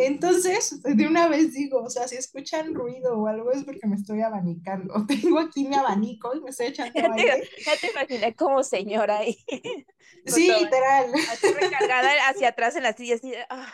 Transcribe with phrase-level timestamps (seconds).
[0.00, 3.96] Entonces, de una vez digo, o sea, si escuchan ruido o algo es porque me
[3.96, 4.94] estoy abanicando.
[5.08, 7.48] Tengo aquí mi abanico y me estoy echando Ya te, aire.
[7.66, 9.36] ya te imaginé como señora ahí.
[10.24, 13.72] Sí, todo- literal, así recargada hacia atrás en la silla, así "Ah,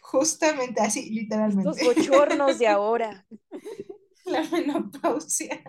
[0.00, 1.84] justamente así, literalmente.
[1.84, 3.26] bochornos de ahora.
[4.24, 5.62] La menopausia.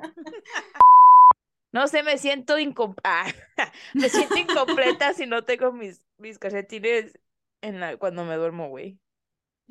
[1.72, 3.26] No sé, me siento incom- ah,
[3.96, 7.18] me siento incompleta si no tengo mis, mis calcetines
[7.62, 9.00] en la, cuando me duermo, güey.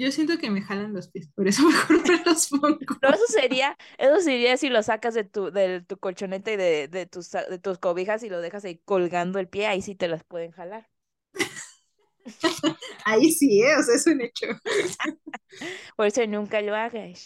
[0.02, 2.76] Yo siento que me jalan los pies, por eso mejor me los pongo.
[3.00, 6.88] No, eso sería, eso sería si lo sacas de tu, de tu colchoneta y de,
[6.88, 10.08] de tus, de tus cobijas y lo dejas ahí colgando el pie, ahí sí te
[10.08, 10.88] las pueden jalar.
[13.04, 13.76] Ahí sí, ¿eh?
[13.76, 14.46] O sea, es un hecho.
[15.96, 17.22] Por eso nunca lo hagas.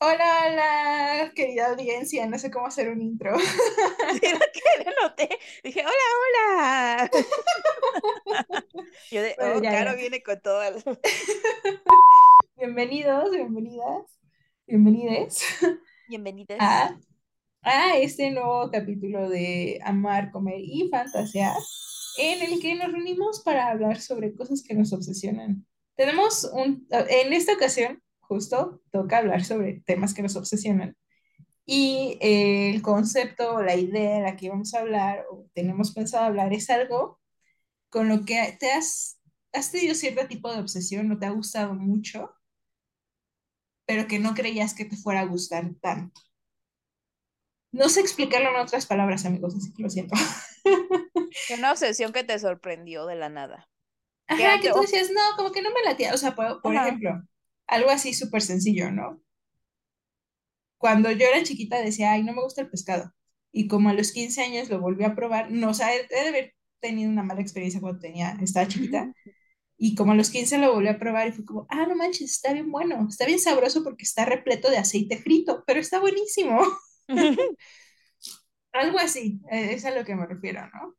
[0.00, 2.26] Hola, hola, querida audiencia.
[2.26, 3.32] No sé cómo hacer un intro.
[3.36, 5.28] Mira que le noté.
[5.64, 7.10] Dije, hola, hola.
[9.10, 9.96] Yo de, Bueno, oh, ya, claro, ya.
[9.96, 10.62] viene con todo.
[10.62, 10.82] el-
[12.56, 14.02] Bienvenidos, bienvenidas,
[14.66, 15.44] bienvenides
[16.08, 16.58] Bienvenidas.
[16.60, 16.98] a,
[17.62, 21.56] a este nuevo capítulo de Amar, Comer y Fantasear,
[22.18, 25.64] en el que nos reunimos para hablar sobre cosas que nos obsesionan.
[25.96, 30.96] Tenemos un, en esta ocasión, justo, toca hablar sobre temas que nos obsesionan.
[31.66, 35.92] Y eh, el concepto o la idea de la que vamos a hablar o tenemos
[35.92, 37.20] pensado hablar es algo
[37.90, 39.20] con lo que te has,
[39.52, 42.34] has tenido cierto tipo de obsesión o te ha gustado mucho,
[43.86, 46.20] pero que no creías que te fuera a gustar tanto.
[47.72, 50.14] No sé explicarlo en otras palabras, amigos, así que lo siento.
[51.58, 53.68] Una obsesión que te sorprendió de la nada.
[54.26, 56.14] Ajá, que tú decías, no, como que no me latía.
[56.14, 57.22] O sea, por, por ejemplo,
[57.68, 59.20] algo así súper sencillo, ¿no?
[60.78, 63.12] Cuando yo era chiquita decía, ay, no me gusta el pescado.
[63.52, 66.28] Y como a los 15 años lo volví a probar, no, o sea, he de
[66.28, 69.12] haber tenido una mala experiencia cuando tenía, estaba chiquita.
[69.78, 72.32] Y como a los 15 lo volví a probar y fue como, ah, no manches,
[72.32, 76.60] está bien bueno, está bien sabroso porque está repleto de aceite frito, pero está buenísimo.
[78.72, 80.97] Algo así, eh, es a lo que me refiero, ¿no?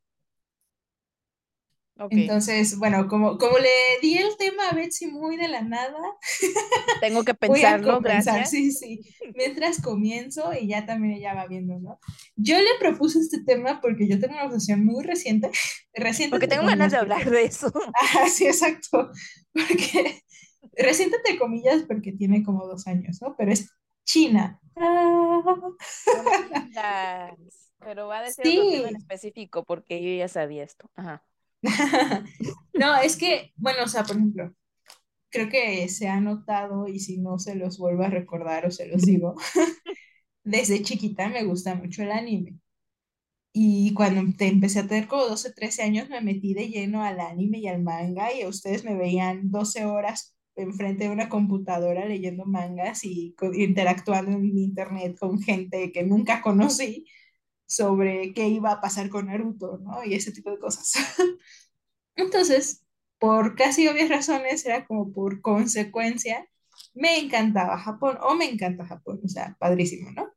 [2.00, 3.70] Ok, Entonces, bueno, como, como le
[4.02, 6.00] di el tema a Betsy muy de la nada,
[7.02, 8.50] tengo que pensarlo, gracias.
[8.50, 9.02] sí, sí,
[9.36, 12.00] mientras comienzo y ya también ella va viendo, ¿no?
[12.36, 15.52] Yo le propuse este tema porque yo tengo una obsesión muy reciente,
[15.94, 17.72] reciente Porque tengo ganas de hablar de eso.
[18.02, 19.12] Ajá, sí, exacto.
[19.54, 20.22] Porque
[20.78, 23.36] reciente entre comillas porque tiene como dos años, ¿no?
[23.38, 23.72] Pero es
[24.06, 24.60] China.
[26.76, 27.32] Ah,
[27.84, 28.96] Pero va a decir otro tema en Sí.
[28.96, 30.90] específico porque yo ya sabía esto.
[30.96, 31.24] Ajá.
[32.74, 34.54] No, es que, bueno, o sea, por ejemplo,
[35.30, 38.88] creo que se ha notado y si no se los vuelvo a recordar o se
[38.88, 39.36] los digo,
[40.44, 42.58] desde chiquita me gusta mucho el anime.
[43.54, 47.20] Y cuando te empecé a tener como 12, 13 años, me metí de lleno al
[47.20, 52.46] anime y al manga y ustedes me veían 12 horas enfrente de una computadora leyendo
[52.46, 57.06] mangas y interactuando en internet con gente que nunca conocí
[57.70, 60.04] sobre qué iba a pasar con Naruto, ¿no?
[60.04, 60.94] Y ese tipo de cosas.
[62.16, 62.84] Entonces,
[63.20, 66.48] por casi obvias razones, era como por consecuencia,
[66.96, 70.34] me encantaba Japón o me encanta Japón, o sea, padrísimo, ¿no?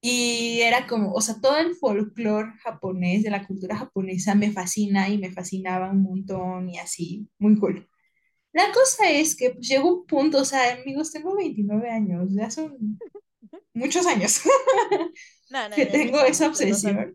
[0.00, 5.08] Y era como, o sea, todo el folclore japonés, de la cultura japonesa, me fascina
[5.08, 7.88] y me fascinaba un montón y así, muy cool.
[8.52, 12.50] La cosa es que pues, llegó un punto, o sea, amigos, tengo 29 años, ya
[12.50, 12.98] son
[13.74, 14.42] muchos años
[15.54, 17.14] No, no, que tengo esa obsesión.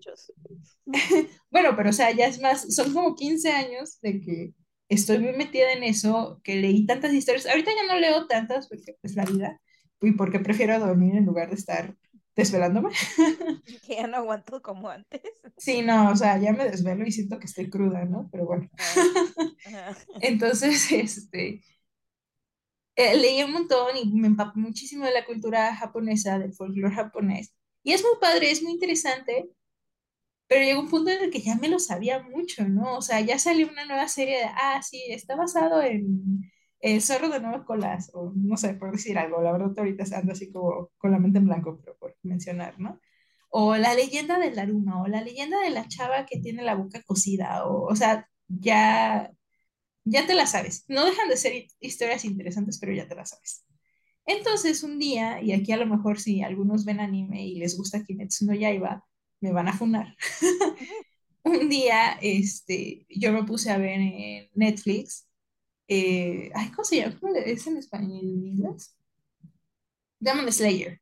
[1.52, 4.54] Bueno, pero o sea, ya es más, son como 15 años de que
[4.88, 7.46] estoy muy metida en eso, que leí tantas historias.
[7.46, 9.62] Ahorita ya no leo tantas porque es la vida
[10.02, 11.96] y porque prefiero dormir en lugar de estar
[12.36, 12.90] desvelándome.
[13.86, 15.22] Que ya no aguanto como antes.
[15.58, 18.30] Sí, no, o sea, ya me desvelo y siento que estoy cruda, ¿no?
[18.32, 18.70] Pero bueno.
[18.80, 18.96] Ah,
[19.66, 19.98] ajá.
[20.22, 21.62] Entonces, este,
[22.96, 27.54] eh, leí un montón y me empapé muchísimo de la cultura japonesa, del folclore japonés.
[27.84, 29.50] Y es muy padre, es muy interesante,
[30.48, 32.98] pero llegó un punto en el que ya me lo sabía mucho, ¿no?
[32.98, 36.42] O sea, ya salió una nueva serie de, ah, sí, está basado en
[36.80, 40.32] El zorro de nueve colas, o no sé, por decir algo, la verdad ahorita ando
[40.34, 43.00] así como con la mente en blanco, pero por mencionar, ¿no?
[43.50, 47.02] O la leyenda del Daruma, o la leyenda de la chava que tiene la boca
[47.04, 49.32] cosida, o, o sea, ya,
[50.06, 50.86] ya te la sabes.
[50.90, 53.66] No dejan de ser hi- historias interesantes, pero ya te las sabes.
[54.30, 58.04] Entonces, un día, y aquí a lo mejor si algunos ven anime y les gusta
[58.04, 59.06] Kimetsu no Yaiba,
[59.42, 60.16] me van a funar.
[61.44, 65.28] Un día, este, yo me puse a ver en Netflix,
[65.88, 67.20] eh, ay, ¿cómo se llama?
[67.20, 68.96] ¿Cómo le- es en español, en inglés?
[70.22, 71.00] Demon Slayer.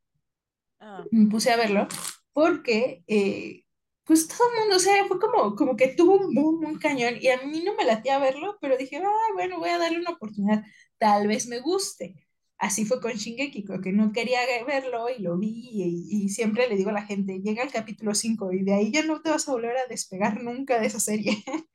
[0.80, 1.88] Ah, Me puse a verlo
[2.34, 3.64] porque eh,
[4.04, 7.16] pues todo el mundo, o sea, fue como, como que tuvo un boom muy cañón
[7.22, 10.12] y a mí no me latía verlo, pero dije, ah, bueno, voy a darle una
[10.12, 10.64] oportunidad,
[10.98, 12.27] tal vez me guste.
[12.60, 16.76] Así fue con Shingeki, que no quería verlo y lo vi y, y siempre le
[16.76, 19.48] digo a la gente, llega el capítulo 5 y de ahí ya no te vas
[19.48, 21.44] a volver a despegar nunca de esa serie.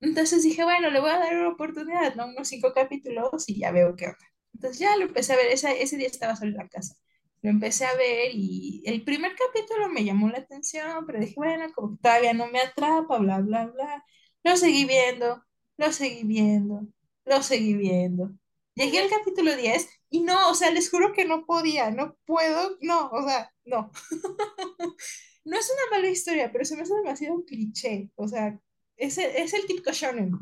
[0.00, 2.26] Entonces dije, bueno, le voy a dar una oportunidad, ¿no?
[2.26, 4.18] Unos cinco capítulos y ya veo qué onda.
[4.54, 6.96] Entonces ya lo empecé a ver, ese, día estaba solo en la casa.
[7.40, 11.72] Lo empecé a ver y el primer capítulo me llamó la atención, pero dije, bueno,
[11.74, 14.04] como todavía no me atrapa, bla, bla, bla.
[14.44, 15.42] Lo seguí viendo,
[15.76, 16.86] lo seguí viendo,
[17.24, 18.32] lo seguí viendo.
[18.74, 22.78] Llegué al capítulo 10 y no, o sea, les juro que no podía, no puedo,
[22.80, 23.90] no, o sea, no.
[25.44, 28.58] no es una mala historia, pero se me hace demasiado un cliché, o sea,
[28.96, 30.32] es el, es el típico shonen.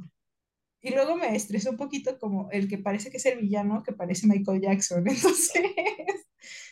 [0.83, 3.93] Y luego me estresó un poquito como el que parece que es el villano, que
[3.93, 5.07] parece Michael Jackson.
[5.09, 5.55] Entonces,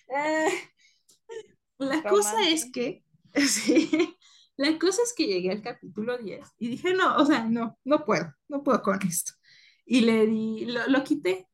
[0.08, 0.49] eh,
[1.78, 4.16] la cosa es que, sí,
[4.56, 8.05] la cosa es que llegué al capítulo 10 y dije, no, o sea, no, no
[8.05, 9.32] puedo, no puedo con esto.
[9.90, 11.49] Y le di, lo, lo quité.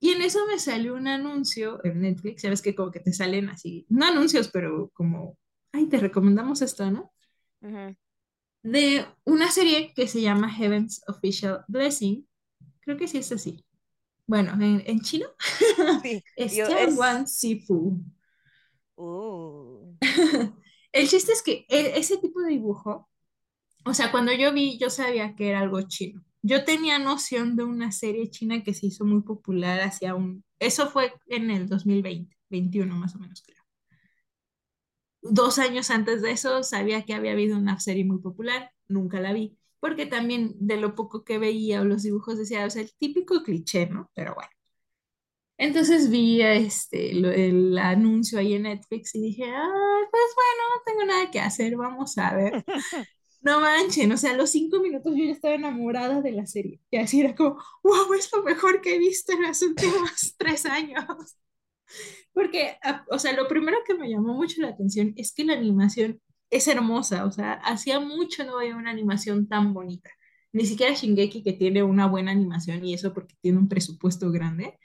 [0.00, 3.48] Y en eso me salió un anuncio en Netflix, sabes que como que te salen
[3.48, 5.38] así, no anuncios, pero como,
[5.72, 7.12] ay, te recomendamos esto, ¿no?
[8.62, 12.26] De una serie que se llama Heaven's Official Blessing.
[12.80, 13.64] Creo que sí es así.
[14.26, 15.28] Bueno, en, en chino
[16.02, 16.88] Sí, es yo- Tian
[17.24, 18.00] es- Sifu.
[18.96, 19.94] Uh,
[20.92, 23.08] El chiste es que e- ese tipo de dibujo,
[23.84, 26.22] o sea, cuando yo vi, yo sabía que era algo chino.
[26.46, 30.44] Yo tenía noción de una serie china que se hizo muy popular hacia un...
[30.58, 33.62] Eso fue en el 2020, 21 más o menos, creo.
[35.22, 39.32] Dos años antes de eso sabía que había habido una serie muy popular, nunca la
[39.34, 42.92] vi, porque también de lo poco que veía o los dibujos decía, o sea, el
[42.98, 44.10] típico cliché, ¿no?
[44.14, 44.50] Pero bueno.
[45.58, 49.68] Entonces vi este, lo- el anuncio ahí en Netflix y dije, ah,
[50.10, 52.64] pues bueno, no tengo nada que hacer, vamos a ver.
[53.46, 56.80] No manchen, o sea, a los cinco minutos yo ya estaba enamorada de la serie.
[56.90, 60.66] Y así era como, wow, es lo mejor que he visto en los últimos tres
[60.66, 61.04] años.
[62.32, 65.54] Porque, a- o sea, lo primero que me llamó mucho la atención es que la
[65.54, 66.20] animación
[66.50, 70.10] es hermosa, o sea, hacía mucho no veía una animación tan bonita.
[70.52, 74.78] Ni siquiera Shingeki, que tiene una buena animación y eso porque tiene un presupuesto grande,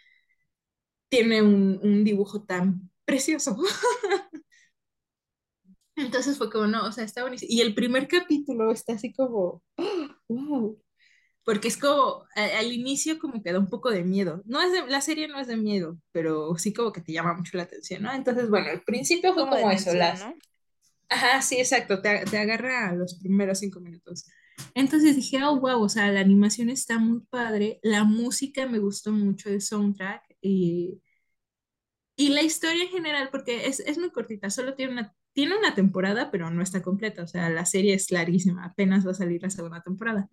[1.10, 3.58] tiene un, un dibujo tan precioso.
[5.96, 7.50] Entonces fue como, no, o sea, está buenísimo.
[7.52, 9.62] Y el primer capítulo está así como,
[10.28, 10.82] wow.
[11.46, 14.42] Porque es como, a- al inicio como que da un poco de miedo.
[14.46, 17.34] No es de- la serie no es de miedo, pero sí como que te llama
[17.36, 18.14] mucho la atención, ¿no?
[18.14, 20.22] Entonces, bueno, al principio fue como como eso, las...
[20.22, 20.36] ¿no?
[21.10, 24.26] Ajá, sí, exacto, te, te agarra a los primeros cinco minutos.
[24.76, 29.12] Entonces dije, oh, wow, o sea, la animación está muy padre, la música me gustó
[29.12, 31.02] mucho, el soundtrack, y,
[32.16, 35.74] y la historia en general, porque es, es muy cortita, solo tiene una, tiene una
[35.74, 39.42] temporada, pero no está completa, o sea, la serie es larguísima, apenas va a salir
[39.42, 40.30] la segunda temporada.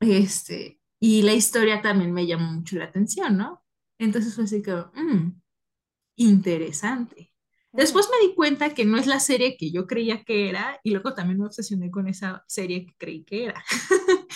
[0.00, 3.62] Este, y la historia también me llamó mucho la atención, ¿no?
[3.98, 5.40] Entonces fue así como, mm,
[6.16, 7.32] interesante.
[7.72, 10.90] Después me di cuenta que no es la serie que yo creía que era y
[10.90, 13.62] luego también me obsesioné con esa serie que creí que era.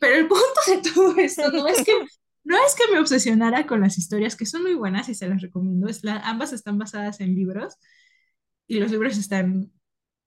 [0.00, 1.92] Pero el punto de todo esto no es que,
[2.42, 5.40] no es que me obsesionara con las historias, que son muy buenas y se las
[5.40, 5.88] recomiendo.
[5.88, 7.78] Es la, ambas están basadas en libros
[8.66, 9.72] y los libros están,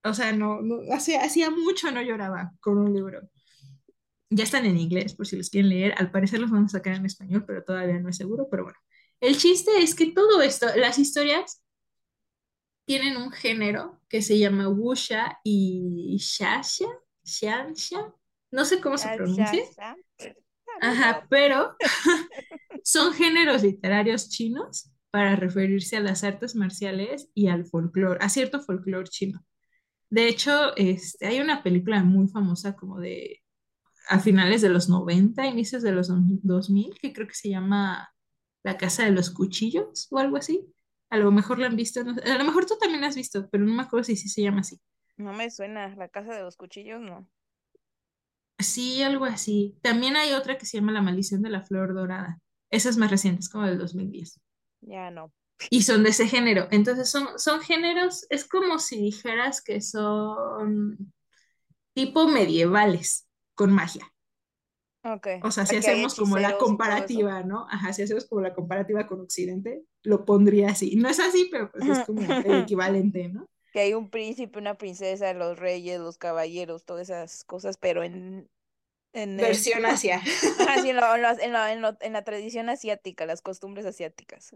[0.03, 3.21] o sea, no, no hacía, hacía mucho no lloraba con un libro.
[4.29, 5.93] Ya están en inglés, por si los quieren leer.
[5.97, 8.47] Al parecer los van a sacar en español, pero todavía no es seguro.
[8.51, 8.77] Pero bueno,
[9.21, 11.63] el chiste es que todo esto, las historias
[12.85, 16.87] tienen un género que se llama Wusha y Shasha,
[17.23, 18.13] Shansha,
[18.51, 19.63] no sé cómo se pronuncia.
[19.77, 19.95] ya.
[20.81, 21.75] Ajá, pero
[22.83, 28.61] son géneros literarios chinos para referirse a las artes marciales y al folclore, a cierto
[28.61, 29.45] folclore chino.
[30.09, 33.43] De hecho, este, hay una película muy famosa como de
[34.07, 38.13] a finales de los 90, inicios de los 2000, que creo que se llama
[38.63, 40.65] La Casa de los Cuchillos o algo así.
[41.09, 43.49] A lo mejor la han visto, no a lo mejor tú también la has visto,
[43.49, 44.79] pero no me acuerdo si sí se llama así.
[45.17, 47.27] No me suena, la casa de los cuchillos, no.
[48.59, 49.77] Sí, algo así.
[49.81, 52.39] También hay otra que se llama La Maldición de la Flor Dorada.
[52.69, 54.39] Esa es más reciente, es como del 2010.
[54.81, 55.31] Ya no.
[55.69, 56.67] Y son de ese género.
[56.71, 61.13] Entonces son, son géneros, es como si dijeras que son
[61.93, 64.05] tipo medievales con magia.
[65.03, 65.27] Ok.
[65.43, 67.65] O sea, si Aquí hacemos como la comparativa, ¿no?
[67.69, 70.95] Ajá, si hacemos como la comparativa con Occidente, lo pondría así.
[70.95, 73.47] No es así, pero pues es como el equivalente, ¿no?
[73.71, 78.49] Que hay un príncipe, una princesa, los reyes, los caballeros, todas esas cosas, pero en,
[79.23, 80.21] en el- Versión Asia.
[80.59, 84.55] Ajá, sí, en, lo- en lo- en lo- la tradición asiática, las costumbres asiáticas.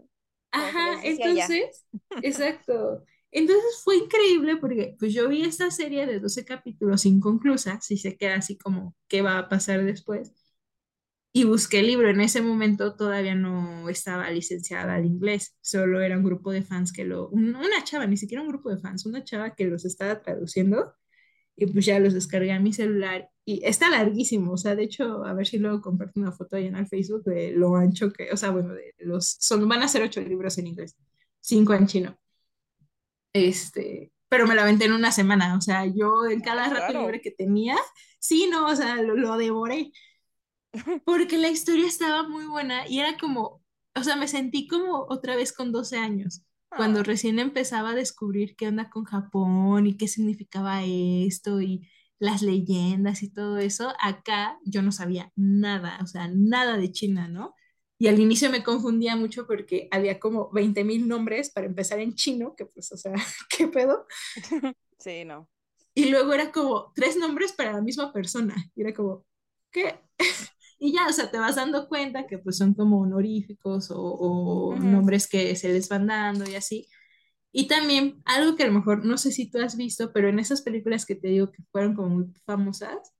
[0.50, 1.08] Ajá, allá.
[1.08, 1.86] entonces,
[2.22, 3.04] exacto.
[3.30, 8.16] Entonces fue increíble porque pues yo vi esta serie de 12 capítulos inconclusa, si se
[8.18, 10.32] queda así como qué va a pasar después,
[11.32, 12.10] y busqué el libro.
[12.10, 16.92] En ese momento todavía no estaba licenciada al inglés, solo era un grupo de fans
[16.92, 20.20] que lo, una chava, ni siquiera un grupo de fans, una chava que los estaba
[20.22, 20.94] traduciendo
[21.56, 25.24] y pues ya los descargué a mi celular y está larguísimo, o sea, de hecho,
[25.24, 28.30] a ver si luego comparto una foto ahí en el Facebook de lo ancho que,
[28.32, 30.96] o sea, bueno, de los, son, van a ser ocho libros en inglés,
[31.40, 32.18] cinco en chino.
[33.32, 37.20] Este, pero me la aventé en una semana, o sea, yo en cada rato libre
[37.20, 37.76] que tenía,
[38.18, 39.92] sí, no, o sea, lo, lo devoré,
[41.04, 43.62] porque la historia estaba muy buena y era como,
[43.94, 46.42] o sea, me sentí como otra vez con 12 años
[46.74, 51.88] cuando Ah, recién empezaba a descubrir qué onda con Japón y qué significaba esto y
[52.18, 57.28] las leyendas y todo eso, acá yo no sabía nada, o sea, nada de China,
[57.28, 57.54] ¿no?
[57.98, 62.14] Y al inicio me confundía mucho porque había como 20 mil nombres para empezar en
[62.14, 63.12] chino, que pues, o sea,
[63.56, 64.06] ¿qué pedo?
[64.98, 65.48] sí, no.
[65.94, 68.54] Y luego era como tres nombres para la misma persona.
[68.74, 69.26] Y era como,
[69.70, 70.00] ¿qué?
[70.84, 75.28] Y ya, o sea, te vas dando cuenta que pues son como honoríficos o, nombres
[75.28, 76.88] que se les van dando y así.
[77.52, 80.40] Y también algo que a lo mejor no sé si tú has visto, pero en
[80.40, 83.12] esas películas que te digo que fueron como muy famosas,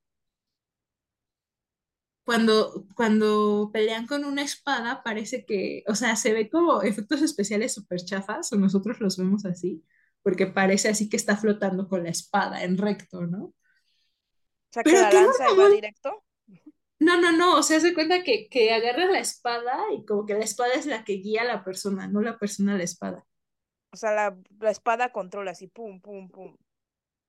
[2.25, 7.75] cuando, cuando pelean con una espada, parece que, o sea, se ve como efectos especiales
[7.75, 9.85] súper chafas, o nosotros los vemos así,
[10.23, 13.45] porque parece así que está flotando con la espada en recto, ¿no?
[13.45, 13.55] O
[14.73, 16.25] sea, que Pero la lanza va directo.
[17.07, 20.35] No, no, no, o sea, se cuenta que, que agarra la espada y como que
[20.35, 23.25] la espada es la que guía a la persona, no la persona a la espada.
[23.91, 26.57] O sea, la, la espada controla así, pum, pum, pum.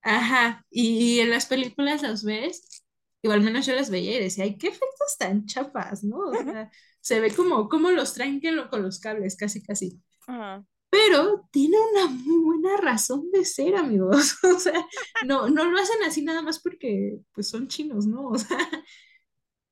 [0.01, 2.83] Ajá, y en las películas las ves,
[3.23, 6.17] o al menos yo las veía y decía, ay, qué efectos tan chapas, ¿no?
[6.17, 10.01] O sea, se ve como, como los traen que lo- con los cables, casi, casi.
[10.27, 10.63] Ajá.
[10.89, 14.37] Pero tiene una muy buena razón de ser, amigos.
[14.43, 14.87] O sea,
[15.21, 18.29] no, no lo hacen así nada más porque, pues, son chinos, ¿no?
[18.29, 18.57] O sea,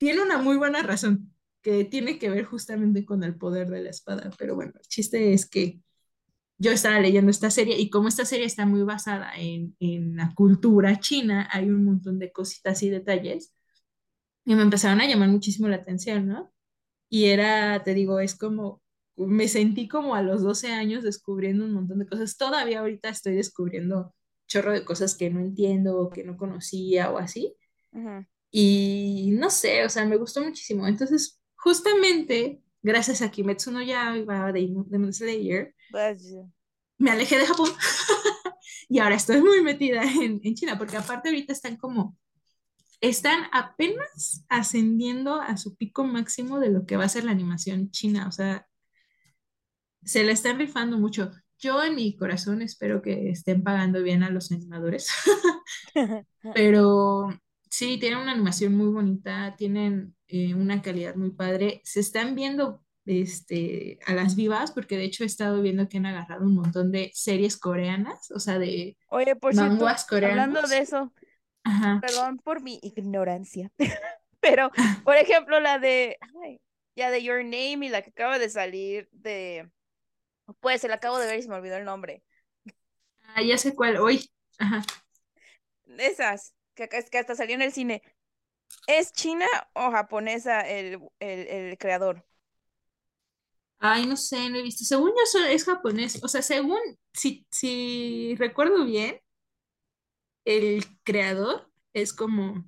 [0.02, 1.32] tiene una muy buena razón
[1.62, 4.32] que tiene que ver justamente con el poder de la espada.
[4.36, 5.78] Pero bueno, el chiste es que
[6.58, 10.34] yo estaba leyendo esta serie y como esta serie está muy basada en, en la
[10.34, 13.54] cultura china, hay un montón de cositas y detalles
[14.44, 16.52] y me empezaron a llamar muchísimo la atención, ¿no?
[17.08, 18.82] Y era, te digo, es como,
[19.16, 22.36] me sentí como a los 12 años descubriendo un montón de cosas.
[22.36, 24.16] Todavía ahorita estoy descubriendo
[24.48, 27.54] chorro de cosas que no entiendo o que no conocía o así.
[27.92, 28.26] Ujú.
[28.54, 30.86] Y no sé, o sea, me gustó muchísimo.
[30.86, 35.74] Entonces, justamente, gracias a Kimetsu no Yaiba de Demon Slayer,
[36.98, 37.70] me alejé de Japón
[38.88, 42.16] y ahora estoy muy metida en, en China, porque aparte ahorita están como,
[43.00, 47.90] están apenas ascendiendo a su pico máximo de lo que va a ser la animación
[47.90, 48.66] china, o sea,
[50.04, 51.32] se la están rifando mucho.
[51.58, 55.08] Yo en mi corazón espero que estén pagando bien a los animadores,
[56.54, 57.28] pero
[57.72, 62.84] sí, tienen una animación muy bonita, tienen eh, una calidad muy padre, se están viendo
[63.06, 66.92] este, a las vivas, porque de hecho he estado viendo que han agarrado un montón
[66.92, 71.14] de series coreanas, o sea, de Oye, por cierto, hablando de eso,
[71.64, 71.98] Ajá.
[72.02, 73.72] perdón por mi ignorancia,
[74.40, 74.70] pero,
[75.02, 76.60] por ejemplo, la de, ay,
[76.94, 79.66] ya de Your Name y la que acaba de salir de,
[80.60, 82.22] pues, se la acabo de ver y se me olvidó el nombre.
[83.34, 84.30] Ah, ya sé cuál, hoy.
[84.58, 84.84] Ajá.
[85.98, 86.88] Esas, que,
[87.18, 88.02] hasta salió en el cine.
[88.86, 92.24] ¿Es china o japonesa el, el, el creador?
[93.78, 94.84] Ay, no sé, no he visto.
[94.84, 96.22] Según yo es japonés.
[96.22, 96.78] O sea, según,
[97.12, 99.20] si, si recuerdo bien,
[100.44, 102.64] el creador es como,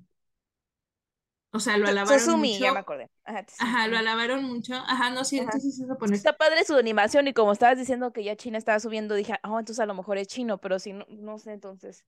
[1.51, 2.79] o sea, lo alabaron Susumi, ya me mucho.
[2.79, 3.09] acordé.
[3.25, 4.75] Ajá, Ajá, lo alabaron mucho.
[4.75, 5.59] Ajá, no, sí, Ajá.
[5.59, 6.29] entonces es japonés.
[6.29, 9.59] está padre su animación y como estabas diciendo que ya China estaba subiendo, dije, oh,
[9.59, 12.05] entonces a lo mejor es chino, pero si no, no sé entonces.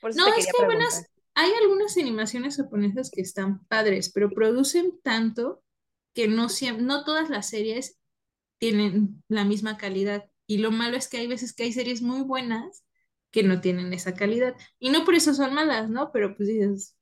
[0.00, 0.64] Por eso No, te es que preguntar.
[0.64, 5.62] buenas, hay algunas animaciones japonesas que están padres, pero producen tanto
[6.14, 7.98] que no, no todas las series
[8.58, 10.30] tienen la misma calidad.
[10.46, 12.84] Y lo malo es que hay veces que hay series muy buenas
[13.30, 14.56] que no tienen esa calidad.
[14.78, 16.10] Y no por eso son malas, ¿no?
[16.12, 16.96] Pero pues dices,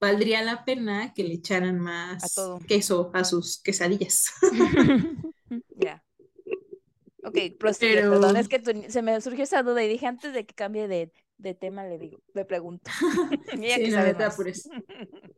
[0.00, 2.34] valdría la pena que le echaran más
[2.66, 4.26] queso a sus quesadillas.
[5.76, 6.02] Ya.
[7.24, 10.32] Ok, prosigue, perdón, Pero es que tu- se me surgió esa duda y dije antes
[10.32, 12.90] de que cambie de, de tema, le digo, le pregunto.
[13.52, 14.68] Sí, no, no te apures,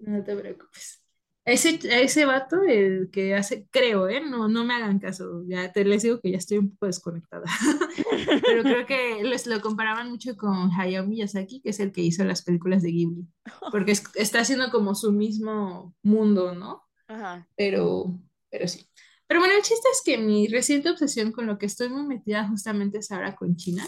[0.00, 1.00] no te preocupes.
[1.46, 4.22] Ese, ese vato, el que hace, creo, ¿eh?
[4.22, 7.44] No, no me hagan caso, ya te les digo que ya estoy un poco desconectada.
[8.46, 12.24] Pero creo que les lo comparaban mucho con Hayao Miyazaki, que es el que hizo
[12.24, 13.26] las películas de Ghibli,
[13.70, 16.82] porque es- está haciendo como su mismo mundo, ¿no?
[17.08, 17.46] Ajá.
[17.56, 18.18] Pero,
[18.50, 18.86] pero sí.
[19.26, 22.48] Pero bueno, el chiste es que mi reciente obsesión con lo que estoy muy metida
[22.48, 23.84] justamente es ahora con China.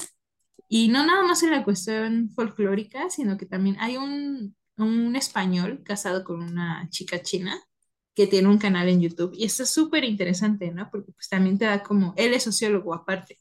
[0.68, 5.82] Y no nada más en la cuestión folclórica, sino que también hay un, un español
[5.84, 7.60] casado con una chica china
[8.14, 10.90] que tiene un canal en YouTube y esto es súper interesante, ¿no?
[10.90, 13.38] Porque pues también te da como, él es sociólogo aparte,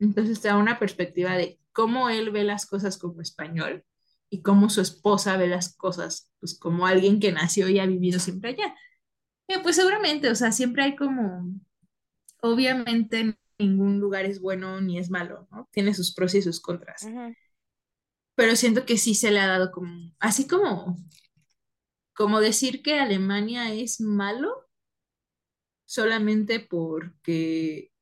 [0.00, 3.84] entonces te da una perspectiva de cómo él ve las cosas como español
[4.28, 8.18] y cómo su esposa ve las cosas pues como alguien que nació y ha vivido
[8.18, 8.74] siempre allá.
[9.48, 11.48] Eh, pues seguramente, o sea, siempre hay como,
[12.42, 15.68] obviamente ningún lugar es bueno ni es malo, ¿no?
[15.72, 17.12] Tiene sus pros y sus contras.
[18.34, 20.96] Pero siento que sí se le ha dado como, así como,
[22.14, 24.68] como decir que Alemania es malo
[25.86, 27.92] solamente porque,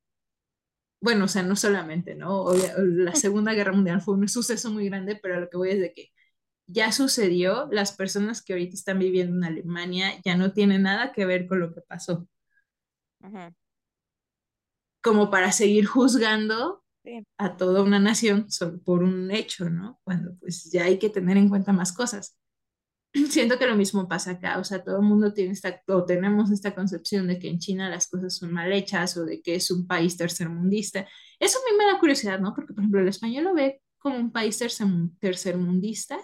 [1.01, 2.47] bueno, o sea, no solamente, ¿no?
[2.77, 5.93] La Segunda Guerra Mundial fue un suceso muy grande, pero lo que voy es de
[5.93, 6.11] que
[6.67, 11.25] ya sucedió, las personas que ahorita están viviendo en Alemania ya no tienen nada que
[11.25, 12.27] ver con lo que pasó.
[15.09, 16.83] Como para seguir juzgando
[17.37, 18.47] a toda una nación
[18.85, 19.99] por un hecho, ¿no?
[20.03, 22.37] Cuando pues ya hay que tener en cuenta más cosas.
[23.29, 26.51] Siento que lo mismo pasa acá, o sea, todo el mundo tiene esta, o tenemos
[26.51, 29.71] esta concepción de que en China las cosas son mal hechas o de que es
[29.71, 31.07] un país tercermundista.
[31.39, 32.53] Eso a mí me da curiosidad, ¿no?
[32.53, 34.57] Porque, por ejemplo, el español lo ve como un país
[35.19, 36.19] tercermundista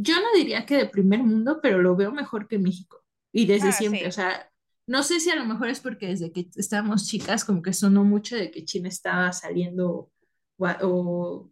[0.00, 3.04] yo no diría que de primer mundo, pero lo veo mejor que México.
[3.32, 4.48] Y desde ah, siempre, o sea,
[4.88, 8.04] no sé si a lo mejor es porque desde que estábamos chicas como que sonó
[8.04, 10.10] mucho de que China estaba saliendo
[10.58, 11.50] o,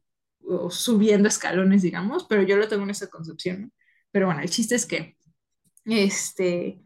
[0.70, 3.70] subiendo escalones, digamos, pero yo lo tengo en esa concepción, ¿no?
[4.10, 5.16] Pero bueno, el chiste es que,
[5.84, 6.80] este,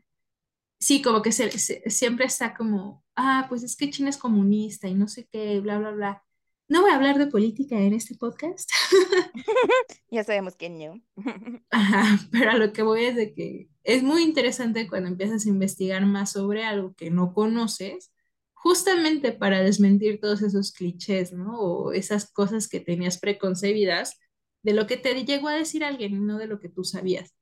[0.79, 5.07] sí, como que siempre está como, ah, pues es que China es comunista y no
[5.07, 6.25] sé qué, bla, bla, bla.
[6.69, 8.71] No voy a hablar de política en este podcast.
[10.11, 11.01] ya sabemos quién no.
[11.71, 15.49] Ajá, pero a lo que voy es de que es muy interesante cuando empiezas a
[15.49, 18.13] investigar más sobre algo que no conoces,
[18.53, 21.59] justamente para desmentir todos esos clichés, ¿no?
[21.59, 24.19] O esas cosas que tenías preconcebidas
[24.63, 27.35] de lo que te llegó a decir alguien y no de lo que tú sabías.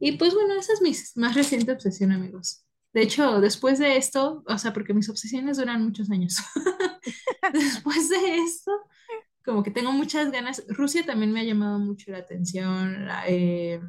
[0.00, 2.64] Y pues bueno, esa es mi más reciente obsesión, amigos.
[2.92, 6.36] De hecho, después de esto, o sea, porque mis obsesiones duran muchos años.
[7.52, 8.70] después de esto,
[9.44, 10.64] como que tengo muchas ganas.
[10.68, 13.80] Rusia también me ha llamado mucho la atención, eh,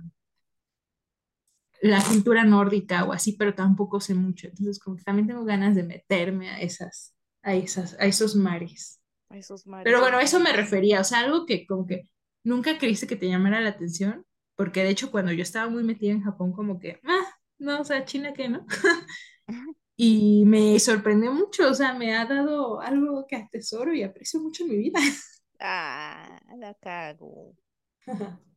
[1.85, 4.47] la cultura nórdica o así, pero tampoco sé mucho.
[4.47, 9.01] Entonces, como que también tengo ganas de meterme a esas, a esas, a esos mares.
[9.29, 9.85] A esos mares.
[9.85, 12.09] Pero bueno, a eso me refería, o sea, algo que como que
[12.43, 16.11] nunca creíste que te llamara la atención, porque de hecho cuando yo estaba muy metida
[16.11, 17.25] en Japón, como que, ah,
[17.59, 18.65] no, o sea, China que no.
[19.97, 24.63] Y me sorprendió mucho, o sea, me ha dado algo que atesoro y aprecio mucho
[24.63, 24.99] en mi vida.
[25.59, 27.55] Ah, la cago.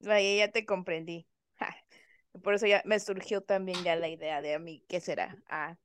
[0.00, 1.26] Vaya, ya te comprendí.
[2.42, 5.38] Por eso ya me surgió también ya la idea de a mí, ¿qué será?
[5.48, 5.76] Ah,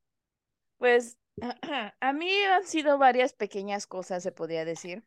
[0.78, 1.18] pues
[2.00, 5.04] a mí han sido varias pequeñas cosas, se podría decir,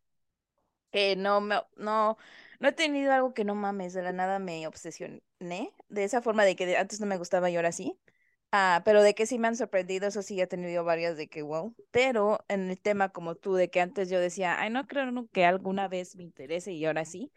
[0.92, 2.18] que no me, no,
[2.60, 6.46] no he tenido algo que no mames, de la nada me obsesioné, de esa forma
[6.46, 8.00] de que antes no me gustaba y ahora sí.
[8.54, 11.42] Ah, pero de que sí me han sorprendido, eso sí he tenido varias de que
[11.42, 11.74] wow.
[11.92, 15.46] Pero en el tema como tú, de que antes yo decía, ay, no creo que
[15.46, 17.32] alguna vez me interese y ahora sí.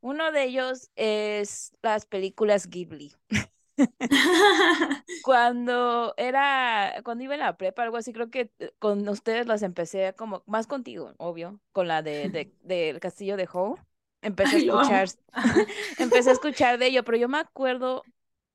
[0.00, 3.12] Uno de ellos es las películas Ghibli.
[5.22, 9.62] cuando era, cuando iba en la prepa, algo así, creo que eh, con ustedes las
[9.62, 13.78] empecé como, más contigo, obvio, con la de, de del castillo de Howe.
[14.22, 15.08] Empecé a escuchar,
[15.98, 18.02] empecé a escuchar de ello, pero yo me acuerdo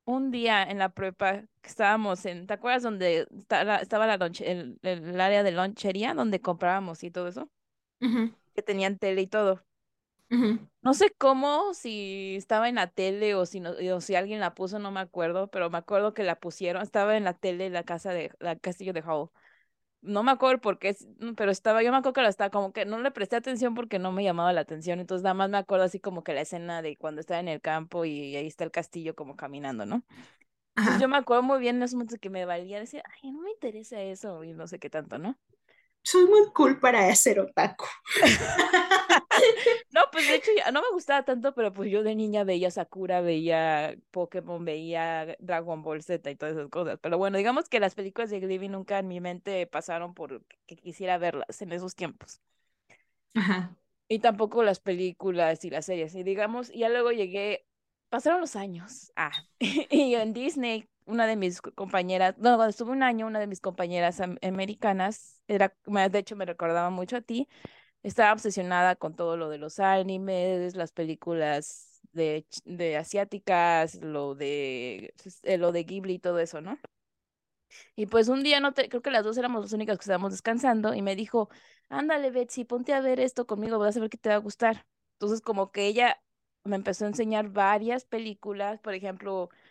[0.04, 4.78] un día en la prepa que estábamos en, ¿te acuerdas donde estaba, estaba la el,
[4.82, 7.50] el, área de lonchería donde comprábamos y todo eso?
[8.54, 9.64] Que tenían tele y todo.
[10.82, 14.54] No sé cómo, si estaba en la tele o si, no, o si alguien la
[14.54, 17.82] puso, no me acuerdo, pero me acuerdo que la pusieron, estaba en la tele la
[17.82, 19.30] casa de, la castillo de Howell
[20.06, 20.96] no me acuerdo por qué,
[21.36, 23.98] pero estaba, yo me acuerdo que la estaba como que no le presté atención porque
[23.98, 26.80] no me llamaba la atención, entonces nada más me acuerdo así como que la escena
[26.80, 30.04] de cuando estaba en el campo y ahí está el castillo como caminando, ¿no?
[30.76, 33.42] Entonces yo me acuerdo muy bien en esos momentos que me valía decir, ay, no
[33.42, 35.36] me interesa eso y no sé qué tanto, ¿no?
[36.06, 37.84] Soy muy cool para hacer otaku.
[39.92, 43.20] no, pues de hecho no me gustaba tanto, pero pues yo de niña veía Sakura,
[43.22, 47.00] veía Pokémon, veía Dragon Ball Z y todas esas cosas.
[47.02, 50.76] Pero bueno, digamos que las películas de Ghibli nunca en mi mente pasaron por que
[50.76, 52.40] quisiera verlas en esos tiempos.
[53.34, 53.76] Ajá.
[54.08, 56.14] Y tampoco las películas y las series.
[56.14, 57.66] Y digamos, ya luego llegué,
[58.10, 59.10] pasaron los años.
[59.16, 63.46] Ah, y en Disney, una de mis compañeras, no, cuando estuve un año, una de
[63.46, 67.48] mis compañeras americanas, era, de hecho me recordaba mucho a ti,
[68.02, 75.14] estaba obsesionada con todo lo de los animes, las películas de, de asiáticas, lo de,
[75.22, 76.78] pues, eh, lo de Ghibli y todo eso, ¿no?
[77.94, 80.94] Y pues un día, no creo que las dos éramos las únicas que estábamos descansando
[80.94, 81.48] y me dijo,
[81.88, 84.86] ándale Betsy, ponte a ver esto conmigo, vas a ver que te va a gustar.
[85.14, 86.20] Entonces como que ella
[86.64, 89.65] me empezó a enseñar varias películas, por ejemplo, em,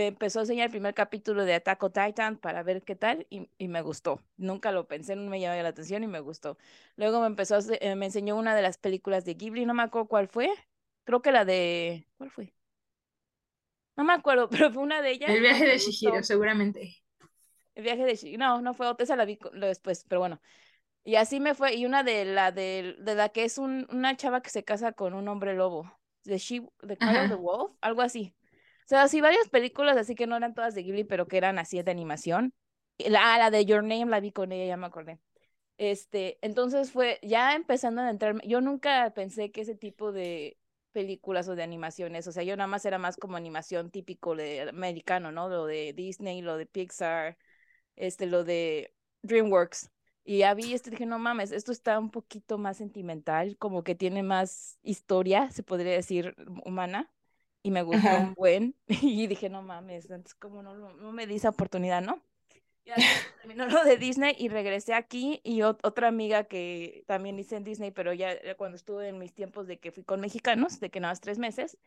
[0.00, 3.26] me empezó a enseñar el primer capítulo de Attack on Titan para ver qué tal
[3.28, 4.24] y, y, me gustó.
[4.38, 6.56] Nunca lo pensé, no me llamó la atención y me gustó.
[6.96, 9.82] Luego me empezó a, eh, me enseñó una de las películas de Ghibli, no me
[9.82, 10.48] acuerdo cuál fue.
[11.04, 12.54] Creo que la de ¿cuál fue?
[13.94, 15.28] No me acuerdo, pero fue una de ellas.
[15.28, 16.96] El viaje de Shihiro, seguramente.
[17.74, 20.40] El viaje de Shihiro, no, no fue otra, esa la vi después, pero bueno.
[21.04, 24.16] Y así me fue, y una de la de, de la que es un, una
[24.16, 25.92] chava que se casa con un hombre lobo,
[26.24, 28.34] de She, The Call of the Wolf, algo así.
[28.90, 31.80] Sea, sí, varias películas así que no eran todas de Ghibli, pero que eran así
[31.80, 32.52] de animación.
[32.98, 35.20] La, la de Your Name la vi con ella, ya me acordé.
[35.78, 40.58] Este, entonces fue ya empezando a entrarme, yo nunca pensé que ese tipo de
[40.92, 44.62] películas o de animaciones, o sea, yo nada más era más como animación típico de
[44.70, 45.48] americano, ¿no?
[45.48, 47.38] Lo de Disney, lo de Pixar,
[47.96, 49.90] este, lo de DreamWorks.
[50.24, 53.84] Y ya vi esto y dije, no mames, esto está un poquito más sentimental, como
[53.84, 57.10] que tiene más historia, se podría decir, humana.
[57.62, 58.74] Y me gustó un buen.
[59.02, 62.22] Y dije, no mames, entonces como no, no me di esa oportunidad, ¿no?
[62.84, 62.94] Ya
[63.42, 67.90] terminó lo de Disney y regresé aquí y otra amiga que también hice en Disney,
[67.90, 71.12] pero ya cuando estuve en mis tiempos de que fui con mexicanos, de que nada
[71.12, 71.78] más tres meses,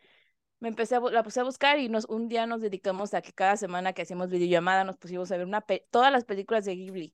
[0.59, 3.33] me empecé a, la puse a buscar y nos, un día nos dedicamos a que
[3.33, 7.13] cada semana que hacíamos videollamada nos pusimos a ver una todas las películas de Ghibli.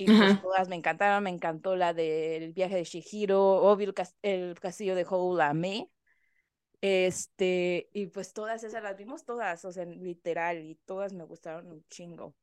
[0.00, 4.94] Y pues todas me encantaron, me encantó la del viaje de Shihiro, obvio el, castillo
[4.94, 5.90] de Houlame.
[6.80, 11.70] Este, y pues todas esas las vimos todas, o sea, literal, y todas me gustaron
[11.70, 12.34] un chingo.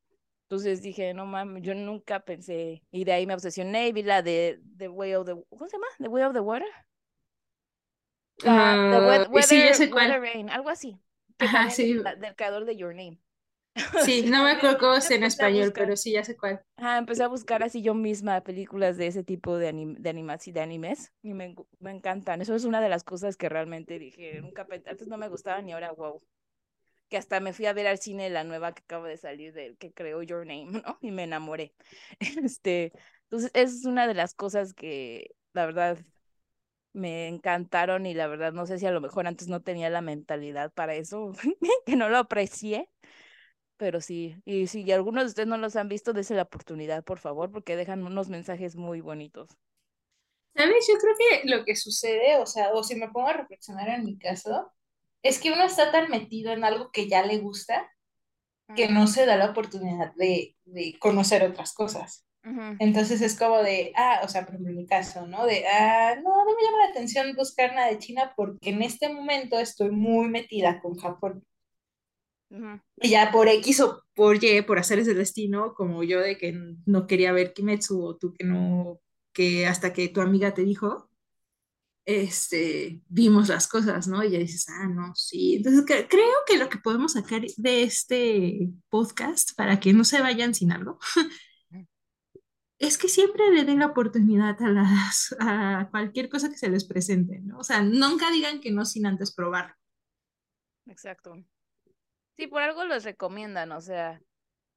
[0.42, 4.22] Entonces dije, no mames, yo nunca pensé, y de ahí me obsesioné y vi la
[4.22, 5.86] de The Way of the, ¿cómo se llama?
[5.98, 6.68] The Way of the Water.
[8.44, 11.00] Ah, the weather, sí, weather Rain, algo así.
[11.38, 11.94] Ajá, sí.
[11.94, 13.18] del creador de Your Name.
[14.04, 16.62] Sí, no me acuerdo cómo es en español, pero sí, ya sé cuál.
[16.76, 20.46] Ajá, empecé a buscar así yo misma películas de ese tipo de, anim de animas
[20.48, 22.40] y de animes y me, me, encantan.
[22.40, 25.72] Eso es una de las cosas que realmente dije, nunca, antes no me gustaban y
[25.72, 26.22] ahora wow.
[27.08, 29.76] Que hasta me fui a ver al cine la nueva que acaba de salir del
[29.76, 30.98] que creó Your Name, ¿no?
[31.00, 31.72] Y me enamoré.
[32.44, 32.92] Este,
[33.24, 35.98] entonces, es una de las cosas que la verdad
[36.92, 40.00] me encantaron y la verdad no sé si a lo mejor antes no tenía la
[40.00, 41.32] mentalidad para eso,
[41.86, 42.88] que no lo aprecié
[43.76, 47.18] pero sí, y si algunos de ustedes no los han visto, dése la oportunidad, por
[47.18, 49.56] favor, porque dejan unos mensajes muy bonitos.
[50.54, 50.86] ¿Sabes?
[50.88, 54.04] Yo creo que lo que sucede, o sea, o si me pongo a reflexionar en
[54.04, 54.72] mi caso,
[55.22, 57.90] es que uno está tan metido en algo que ya le gusta
[58.74, 62.24] que no se da la oportunidad de, de conocer otras cosas.
[62.78, 65.46] Entonces es como de, ah, o sea, por ejemplo, en mi caso, ¿no?
[65.46, 69.08] De, ah, no, no me llama la atención buscar nada de China porque en este
[69.08, 71.44] momento estoy muy metida con Japón.
[72.48, 76.58] Y ya por X o por Y, por hacer ese destino, como yo de que
[76.86, 79.00] no quería ver Kimetsu o tú que no,
[79.32, 81.10] que hasta que tu amiga te dijo,
[82.06, 84.22] este, vimos las cosas, ¿no?
[84.22, 85.56] Y ya dices, ah, no, sí.
[85.56, 90.54] Entonces creo que lo que podemos sacar de este podcast, para que no se vayan
[90.54, 90.98] sin algo,
[92.78, 96.84] es que siempre le den la oportunidad a, las, a cualquier cosa que se les
[96.84, 97.58] presente, ¿no?
[97.58, 99.74] O sea, nunca digan que no sin antes probarlo.
[100.86, 101.44] Exacto.
[102.36, 104.20] Sí, por algo los recomiendan, o sea,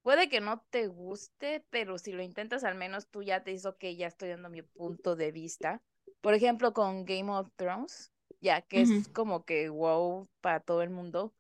[0.02, 3.66] puede que no te guste, pero si lo intentas al menos tú ya te dices,
[3.66, 5.82] ok, ya estoy dando mi punto de vista.
[6.22, 10.90] Por ejemplo, con Game of Thrones, ya que es como que wow para todo el
[10.90, 11.34] mundo.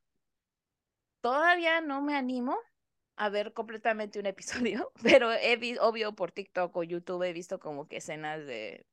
[1.22, 2.58] Todavía no me animo
[3.18, 7.60] a ver completamente un episodio, pero he visto, obvio, por TikTok o YouTube he visto
[7.60, 8.86] como que escenas de...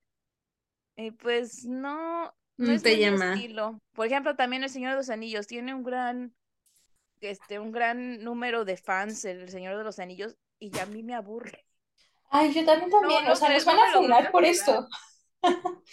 [0.97, 3.35] Y pues no, no es te llama.
[3.35, 3.79] estilo.
[3.93, 6.35] Por ejemplo, también El Señor de los Anillos tiene un gran
[7.21, 11.03] este, un gran número de fans, El Señor de los Anillos, y ya a mí
[11.03, 11.67] me aburre.
[12.31, 14.89] Ay, yo también también, o sea, nos van a fundar por esto.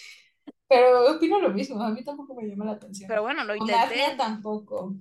[0.68, 3.08] Pero opino lo mismo, a mí tampoco me llama la atención.
[3.08, 3.76] Pero bueno, lo intenté.
[3.76, 4.96] Narnia tampoco.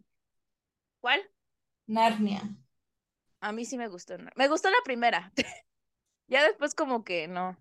[1.00, 1.22] ¿Cuál?
[1.86, 2.42] Narnia.
[3.40, 4.16] A mí sí me gustó.
[4.36, 5.32] Me gustó la primera.
[6.28, 7.56] ya después como que no.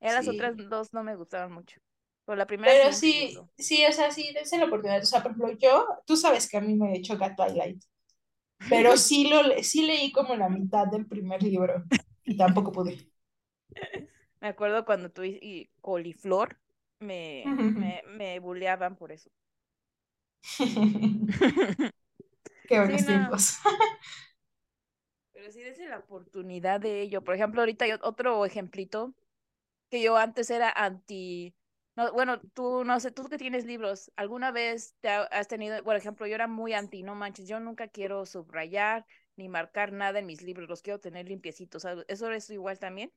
[0.00, 1.80] Ya las otras dos no me gustaron mucho
[2.36, 2.72] la primera.
[2.72, 5.02] Pero sí, sí, o sea, sí, dense la oportunidad.
[5.02, 7.82] O sea, por ejemplo, yo, tú sabes que a mí me choca Twilight,
[8.68, 11.84] pero sí, lo, sí leí como la mitad del primer libro
[12.24, 13.10] y tampoco pude.
[14.40, 16.58] Me acuerdo cuando tú y Coliflor
[16.98, 19.30] me, me, me bulleaban por eso.
[22.66, 23.58] Qué buenos tiempos.
[25.32, 27.22] Pero sí, dense la oportunidad de ello.
[27.22, 29.14] Por ejemplo, ahorita hay otro ejemplito
[29.90, 31.54] que yo antes era anti
[32.00, 35.96] no, bueno, tú, no sé, tú que tienes libros, ¿alguna vez te has tenido, por
[35.96, 39.04] ejemplo, yo era muy anti, no manches, yo nunca quiero subrayar,
[39.36, 41.84] ni marcar nada en mis libros, los quiero tener limpiecitos.
[42.08, 43.12] ¿Eso es igual también?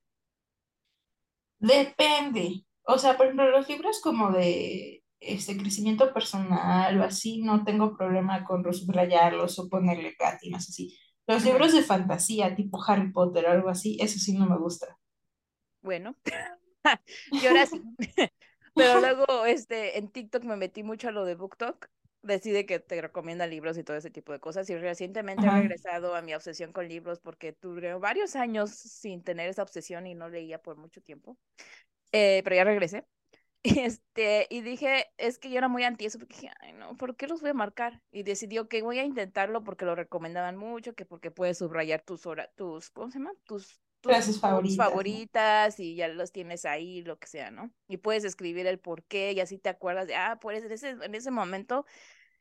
[1.59, 2.65] Depende.
[2.83, 7.95] O sea, por ejemplo, los libros como de este crecimiento personal o así, no tengo
[7.95, 10.97] problema con subrayarlos o ponerle cátinas así.
[11.25, 14.97] Los libros de fantasía, tipo Harry Potter o algo así, eso sí no me gusta.
[15.81, 16.15] Bueno,
[17.31, 17.81] yo ahora sí.
[18.75, 21.87] Pero luego, este, en TikTok me metí mucho a lo de BookTok.
[22.21, 24.69] Decide que te recomienda libros y todo ese tipo de cosas.
[24.69, 29.49] Y recientemente he regresado a mi obsesión con libros porque tuve varios años sin tener
[29.49, 31.37] esa obsesión y no leía por mucho tiempo.
[32.13, 33.05] Eh, pero ya regresé.
[33.63, 37.15] Este, y dije, es que yo era muy anti eso, porque dije, ay, no, ¿por
[37.15, 38.01] qué los voy a marcar?
[38.11, 42.25] Y decidió que voy a intentarlo porque lo recomendaban mucho, que porque puedes subrayar tus
[42.25, 43.31] horas, tus, ¿cómo se llama?
[43.45, 44.75] Tus, tus favoritas.
[44.75, 47.73] favoritas y ya los tienes ahí, lo que sea, ¿no?
[47.87, 50.89] Y puedes escribir el por qué y así te acuerdas de, ah, pues en ese,
[50.89, 51.85] en ese momento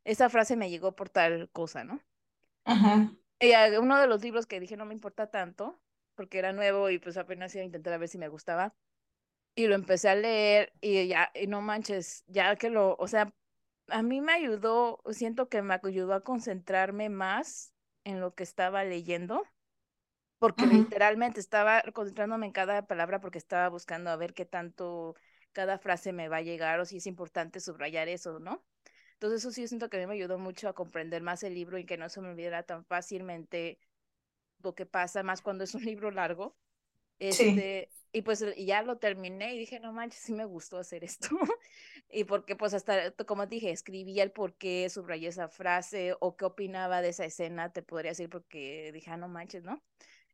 [0.05, 2.01] esa frase me llegó por tal cosa, ¿no?
[2.65, 3.13] Ajá.
[3.41, 5.81] Y uno de los libros que dije no me importa tanto,
[6.15, 8.75] porque era nuevo y pues apenas iba a intentar a ver si me gustaba,
[9.55, 13.33] y lo empecé a leer y ya, y no manches, ya que lo, o sea,
[13.89, 18.85] a mí me ayudó, siento que me ayudó a concentrarme más en lo que estaba
[18.85, 19.45] leyendo,
[20.43, 25.15] porque literalmente estaba concentrándome en cada palabra porque estaba buscando a ver qué tanto
[25.53, 28.65] cada frase me va a llegar o si es importante subrayar eso, ¿no?
[29.13, 31.79] Entonces eso sí siento que a mí me ayudó mucho a comprender más el libro
[31.79, 33.79] y que no se me olvidara tan fácilmente
[34.65, 36.57] lo que pasa, más cuando es un libro largo.
[37.21, 41.29] Este, y pues ya lo terminé y dije, no manches, sí me gustó hacer esto.
[42.11, 46.47] y porque pues hasta, como dije, escribí el por qué, subrayé esa frase o qué
[46.47, 49.81] opinaba de esa escena, te podría decir porque dije, ah, no manches, ¿no?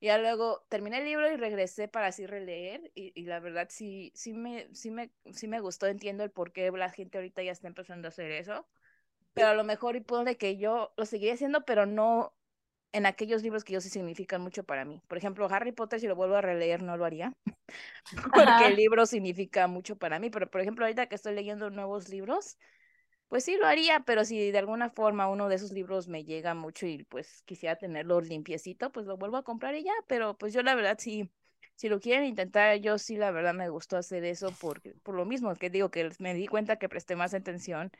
[0.01, 3.69] Y ya luego terminé el libro y regresé para así releer y, y, la verdad
[3.71, 7.43] sí, sí me, sí me, sí me gustó, entiendo el por qué la gente ahorita
[7.43, 8.67] ya está empezando a hacer eso.
[9.35, 10.01] Pero a lo mejor y
[10.37, 12.35] que yo lo seguiría haciendo, pero no
[12.93, 15.03] en aquellos libros que yo sí significan mucho para mí.
[15.09, 17.33] Por ejemplo, Harry Potter, si lo vuelvo a releer, no lo haría,
[18.35, 20.31] porque el libro significa mucho para mí.
[20.31, 22.59] Pero, por ejemplo, ahorita que estoy leyendo nuevos libros,
[23.29, 26.55] pues sí lo haría, pero si de alguna forma uno de esos libros me llega
[26.55, 29.93] mucho y pues quisiera tenerlo limpiecito, pues lo vuelvo a comprar y ya.
[30.07, 31.31] Pero pues yo la verdad sí,
[31.75, 35.25] si lo quieren intentar, yo sí la verdad me gustó hacer eso por, por lo
[35.27, 37.91] mismo que digo que me di cuenta que presté más atención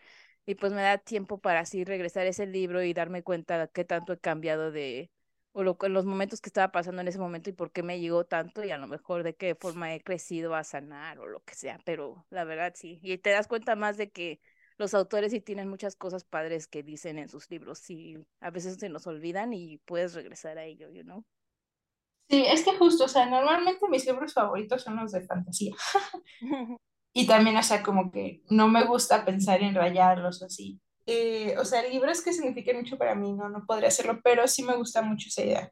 [0.47, 3.85] y pues me da tiempo para así regresar ese libro y darme cuenta de qué
[3.85, 5.11] tanto he cambiado de,
[5.53, 8.25] o lo, los momentos que estaba pasando en ese momento y por qué me llegó
[8.25, 11.55] tanto y a lo mejor de qué forma he crecido a sanar o lo que
[11.55, 14.41] sea, pero la verdad sí, y te das cuenta más de que
[14.79, 18.77] los autores sí tienen muchas cosas padres que dicen en sus libros y a veces
[18.79, 21.25] se nos olvidan y puedes regresar a ello, you know?
[22.31, 25.75] Sí, es que justo, o sea, normalmente mis libros favoritos son los de fantasía.
[27.15, 30.81] Y también, o sea, como que no me gusta pensar en rayarlos o así.
[31.05, 34.63] Eh, o sea, libros que significan mucho para mí, no, no podría hacerlo, pero sí
[34.63, 35.71] me gusta mucho esa idea.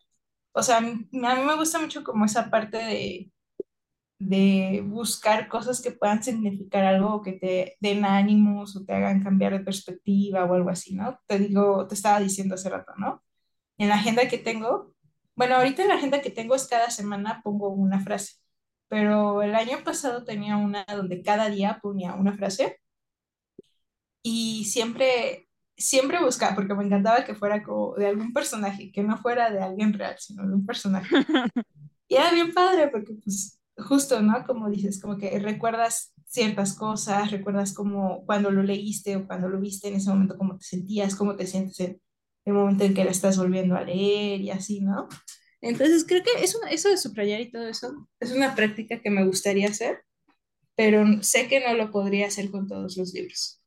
[0.52, 3.30] O sea, a mí me gusta mucho como esa parte de,
[4.18, 9.52] de buscar cosas que puedan significar algo, que te den ánimos o te hagan cambiar
[9.52, 11.20] de perspectiva o algo así, ¿no?
[11.26, 13.22] Te digo, te estaba diciendo hace rato, ¿no?
[13.78, 14.94] En la agenda que tengo,
[15.36, 18.36] bueno, ahorita en la agenda que tengo es cada semana pongo una frase
[18.88, 22.80] pero el año pasado tenía una donde cada día ponía una frase
[24.22, 29.16] y siempre, siempre buscaba, porque me encantaba que fuera como de algún personaje, que no
[29.18, 31.08] fuera de alguien real, sino de un personaje.
[32.08, 34.44] Y era bien padre, porque pues justo, ¿no?
[34.46, 39.60] Como dices, como que recuerdas ciertas cosas, recuerdas como cuando lo leíste o cuando lo
[39.60, 42.00] viste en ese momento, cómo te sentías, cómo te sientes en
[42.44, 45.08] el momento en que lo estás volviendo a leer y así, ¿no?
[45.60, 49.24] Entonces creo que eso, eso de subrayar y todo eso es una práctica que me
[49.24, 50.04] gustaría hacer,
[50.74, 53.62] pero sé que no lo podría hacer con todos los libros.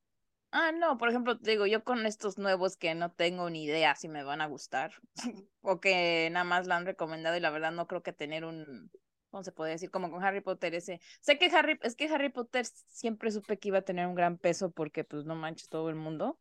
[0.52, 4.08] Ah, no, por ejemplo, digo, yo con estos nuevos que no tengo ni idea si
[4.08, 4.94] me van a gustar
[5.62, 8.92] o que nada más la han recomendado y la verdad no creo que tener un,
[9.30, 9.92] ¿cómo se puede decir?
[9.92, 11.00] Como con Harry Potter ese.
[11.22, 14.38] Sé que Harry, es que Harry Potter siempre supe que iba a tener un gran
[14.38, 16.40] peso porque pues no manches todo el mundo.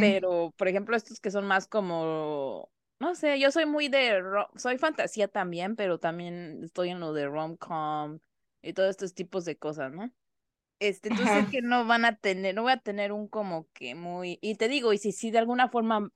[0.00, 4.22] Pero, por ejemplo, estos que son más como no sé, yo soy muy de,
[4.56, 8.20] soy fantasía también, pero también estoy en lo de rom-com
[8.62, 10.10] y todos estos tipos de cosas, ¿no?
[10.78, 14.38] Este, entonces que no van a tener, no voy a tener un como que muy,
[14.40, 16.10] y te digo, y si, si de alguna forma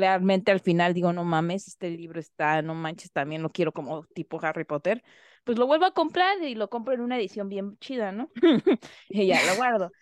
[0.00, 4.04] realmente al final digo, no mames, este libro está, no manches, también lo quiero como
[4.06, 5.02] tipo Harry Potter,
[5.44, 8.30] pues lo vuelvo a comprar y lo compro en una edición bien chida, ¿no?
[9.08, 9.92] y ya lo guardo.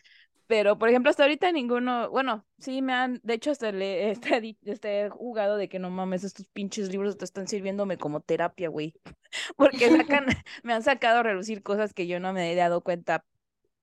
[0.48, 4.56] Pero, por ejemplo, hasta ahorita ninguno, bueno, sí me han, de hecho, hasta le este,
[4.64, 8.94] este, jugado de que no mames, estos pinches libros te están sirviéndome como terapia, güey.
[9.56, 10.24] Porque sacan,
[10.62, 13.26] me han sacado a relucir cosas que yo no me he dado cuenta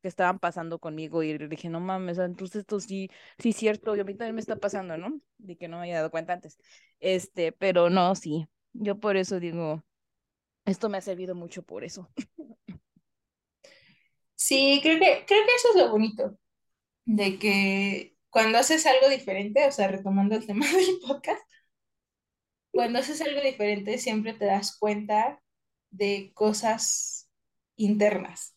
[0.06, 4.02] que estaban pasando conmigo y dije, no mames, entonces esto sí, sí es cierto, y
[4.02, 5.20] a mí también me está pasando, ¿no?
[5.39, 6.60] De que no me había dado cuenta antes.
[7.00, 9.84] Este, pero no, sí, yo por eso digo,
[10.63, 12.08] esto me ha servido mucho por eso.
[14.36, 16.38] Sí, creo que, creo que eso es lo bonito,
[17.06, 21.41] de que cuando haces algo diferente, o sea, retomando el tema del podcast,
[22.72, 25.41] cuando haces algo diferente siempre te das cuenta
[25.89, 27.28] de cosas
[27.76, 28.55] internas.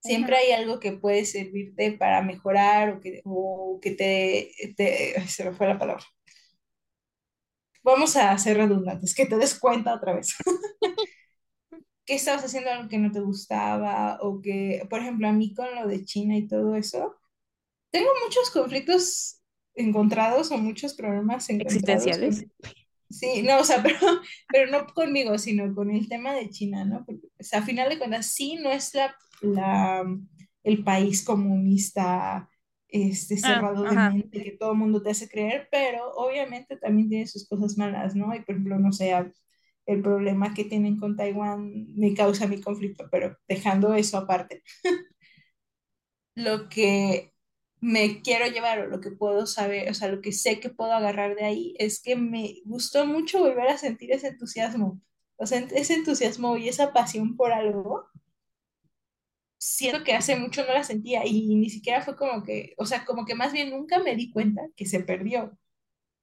[0.00, 5.20] Siempre hay algo que puede servirte para mejorar o que, o que te, te...
[5.28, 6.04] Se me fue la palabra.
[7.82, 10.34] Vamos a ser redundantes, que te des cuenta otra vez.
[12.04, 15.74] que estabas haciendo algo que no te gustaba o que, por ejemplo, a mí con
[15.74, 17.16] lo de China y todo eso,
[17.90, 19.42] tengo muchos conflictos
[19.74, 22.46] encontrados o muchos problemas existenciales.
[23.10, 23.98] Sí, no, o sea, pero,
[24.48, 27.04] pero no conmigo, sino con el tema de China, ¿no?
[27.04, 30.04] Porque, o sea, a final de cuentas, sí, no es la, la,
[30.62, 32.48] el país comunista
[32.88, 37.08] este, ah, cerrado de mente que todo el mundo te hace creer, pero obviamente también
[37.08, 38.34] tiene sus cosas malas, ¿no?
[38.34, 39.12] Y por ejemplo, no sé,
[39.86, 44.62] el problema que tienen con Taiwán me causa mi conflicto, pero dejando eso aparte.
[46.34, 47.32] lo que
[47.80, 50.92] me quiero llevar o lo que puedo saber, o sea, lo que sé que puedo
[50.92, 55.00] agarrar de ahí es que me gustó mucho volver a sentir ese entusiasmo,
[55.36, 58.06] o sea, ese entusiasmo y esa pasión por algo.
[59.60, 63.04] Siento que hace mucho no la sentía y ni siquiera fue como que, o sea,
[63.04, 65.58] como que más bien nunca me di cuenta que se perdió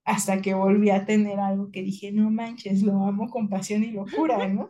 [0.05, 3.91] hasta que volví a tener algo que dije, no manches, lo amo con pasión y
[3.91, 4.69] locura, ¿no?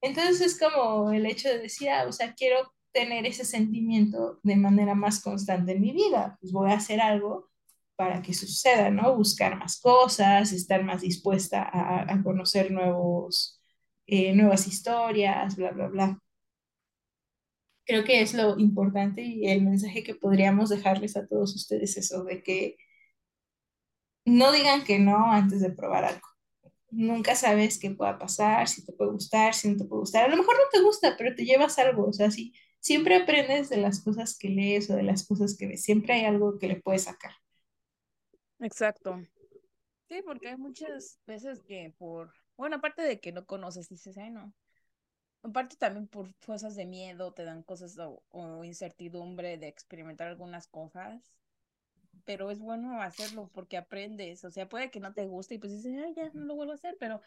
[0.00, 4.56] Entonces es como el hecho de decir, ah, o sea, quiero tener ese sentimiento de
[4.56, 6.38] manera más constante en mi vida.
[6.40, 7.50] Pues voy a hacer algo
[7.94, 9.14] para que suceda, ¿no?
[9.14, 13.60] Buscar más cosas, estar más dispuesta a, conocer nuevos,
[14.06, 16.18] eh, nuevas historias, bla, bla, bla.
[17.84, 22.24] Creo que es lo importante y el mensaje que podríamos dejarles a todos ustedes eso
[22.24, 22.76] de que
[24.24, 26.28] no digan que no antes de probar algo.
[26.90, 30.24] Nunca sabes qué pueda pasar, si te puede gustar, si no te puede gustar.
[30.24, 32.06] A lo mejor no te gusta, pero te llevas algo.
[32.06, 32.54] O sea, sí,
[32.86, 35.82] siempre aprendes de las cosas que lees o de las cosas que ves.
[35.82, 37.32] Siempre hay algo que le puedes sacar.
[38.60, 39.20] Exacto.
[40.08, 44.30] Sí, porque hay muchas veces que por, bueno, aparte de que no conoces, dices, ay,
[44.30, 44.54] no.
[45.42, 51.34] Aparte también por cosas de miedo, te dan cosas o, incertidumbre de experimentar algunas cosas.
[52.24, 54.44] Pero es bueno hacerlo porque aprendes.
[54.44, 56.72] O sea, puede que no te guste y pues dices, ay, ya no lo vuelvo
[56.72, 57.20] a hacer, pero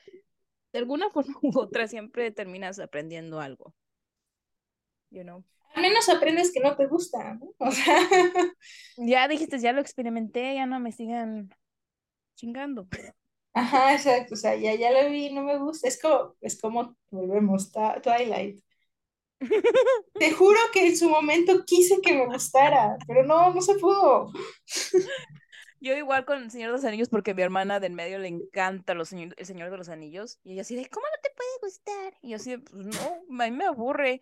[0.71, 3.75] de alguna forma u otra siempre terminas aprendiendo algo
[5.09, 5.43] you know.
[5.75, 7.53] Al menos aprendes que no te gusta, ¿no?
[7.59, 7.99] O sea.
[8.97, 11.49] Ya dijiste, ya lo experimenté, ya no me sigan
[12.35, 12.87] chingando.
[13.53, 15.87] Ajá, exacto, o sea, ya, ya lo vi, no me gusta.
[15.87, 18.63] Es como, es como, volvemos, Twilight.
[20.13, 24.31] Te juro que en su momento quise que me gustara, pero no, no se pudo.
[25.81, 28.27] Yo igual con El Señor de los Anillos porque a mi hermana del medio le
[28.27, 31.49] encanta los El Señor de los Anillos y ella así de, ¿cómo no te puede
[31.61, 32.13] gustar?
[32.21, 34.19] Y yo así, pues no, a mí me aburre.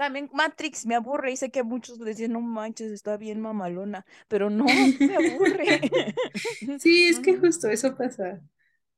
[0.00, 4.48] También Matrix me aburre y sé que muchos decían, no manches, está bien mamalona, pero
[4.48, 5.78] no, me aburre.
[6.80, 8.40] Sí, es que justo eso pasa.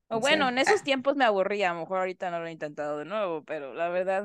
[0.06, 2.52] O, bueno, en esos ah tiempos me aburría, a lo mejor ahorita no lo he
[2.52, 4.24] intentado de nuevo, pero la verdad,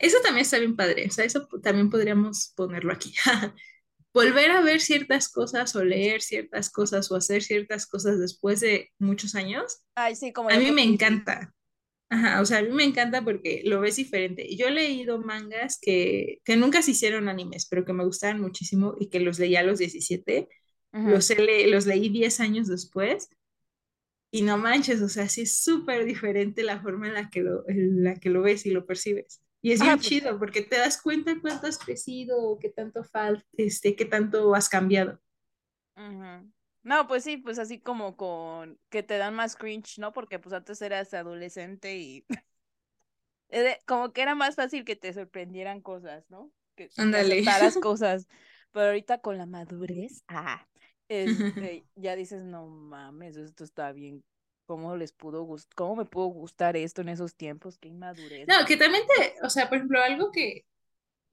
[0.00, 3.14] Eso también está bien padre, o sea, eso también podríamos ponerlo aquí.
[4.12, 8.90] Volver a ver ciertas cosas o leer ciertas cosas o hacer ciertas cosas después de
[8.98, 9.84] muchos años.
[9.94, 11.54] Ay, sí, como a mí me encanta.
[12.08, 14.54] Ajá, o sea, a mí me encanta porque lo ves diferente.
[14.56, 18.94] Yo he leído mangas que, que nunca se hicieron animes, pero que me gustaban muchísimo
[19.00, 20.48] y que los leí a los 17.
[20.92, 21.30] Los,
[21.66, 23.28] los leí 10 años después.
[24.30, 27.68] Y no manches, o sea, sí es súper diferente la forma en la, que lo,
[27.68, 29.42] en la que lo ves y lo percibes.
[29.62, 33.02] Y es bien ah, pues chido porque te das cuenta cuánto has crecido, qué tanto
[33.02, 35.20] falta, este, qué tanto has cambiado.
[35.94, 36.44] Ajá.
[36.86, 40.12] No, pues sí, pues así como con que te dan más cringe, ¿no?
[40.12, 42.24] Porque pues antes eras adolescente y
[43.86, 46.52] como que era más fácil que te sorprendieran cosas, ¿no?
[46.76, 47.42] Que Ándale.
[47.82, 48.28] cosas.
[48.70, 50.64] Pero ahorita con la madurez, ah,
[51.08, 54.22] este, ya dices, no mames, esto está bien.
[54.66, 55.74] ¿Cómo les pudo gustar?
[55.74, 57.78] ¿Cómo me pudo gustar esto en esos tiempos?
[57.78, 58.46] Qué inmadurez.
[58.46, 60.64] No, que también te, o sea, por ejemplo, algo que,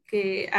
[0.07, 0.49] que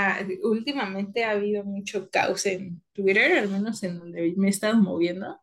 [0.42, 5.40] últimamente ha habido mucho caos en Twitter, al menos en donde me he estado moviendo,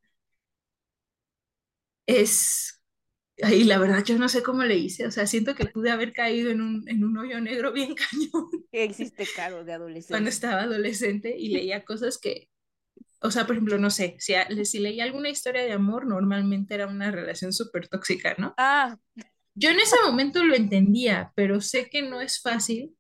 [2.06, 2.82] es,
[3.42, 6.14] ahí la verdad yo no sé cómo le hice, o sea, siento que pude haber
[6.14, 8.50] caído en un, en un hoyo negro bien cañón.
[8.72, 10.14] ¿Qué hiciste caro de adolescente?
[10.14, 12.50] Cuando estaba adolescente y leía cosas que,
[13.22, 14.34] o sea, por ejemplo, no sé, si,
[14.66, 18.54] si leía alguna historia de amor, normalmente era una relación súper tóxica, ¿no?
[18.58, 18.98] Ah.
[19.54, 22.96] Yo en ese momento lo entendía, pero sé que no es fácil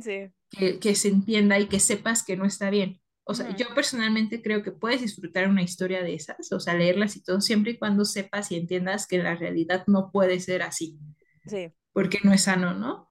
[0.00, 0.30] Sí.
[0.50, 3.00] Que, que se entienda y que sepas que no está bien.
[3.28, 7.16] O sea, yo personalmente creo que puedes disfrutar una historia de esas, o sea, leerlas
[7.16, 11.00] y todo, siempre y cuando sepas y entiendas que la realidad no puede ser así.
[11.44, 11.72] Sí.
[11.92, 13.10] Porque no es sano, ¿no?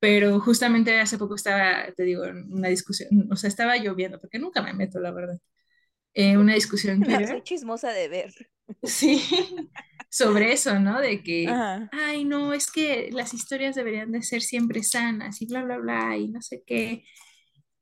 [0.00, 4.38] Pero justamente hace poco estaba, te digo, en una discusión, o sea, estaba lloviendo, porque
[4.38, 5.38] nunca me meto, la verdad.
[6.14, 7.28] Eh, una discusión en Twitter.
[7.28, 8.32] Soy chismosa de ver.
[8.84, 9.20] Sí,
[10.08, 11.00] sobre eso, ¿no?
[11.00, 15.62] De que, ay, no, es que las historias deberían de ser siempre sanas y bla,
[15.64, 17.04] bla, bla, y no sé qué.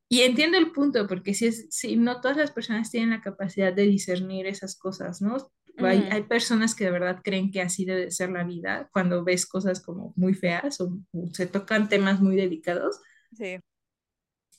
[0.09, 3.73] Y entiendo el punto, porque si, es, si no todas las personas tienen la capacidad
[3.73, 5.37] de discernir esas cosas, ¿no?
[5.77, 9.47] hay, hay, personas que de verdad creen que así debe ser la vida cuando ves
[9.47, 13.01] cosas como muy feas o, o se tocan temas muy delicados.
[13.33, 13.61] Sí.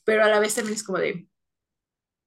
[0.04, 1.28] Pero a la vez también es como de,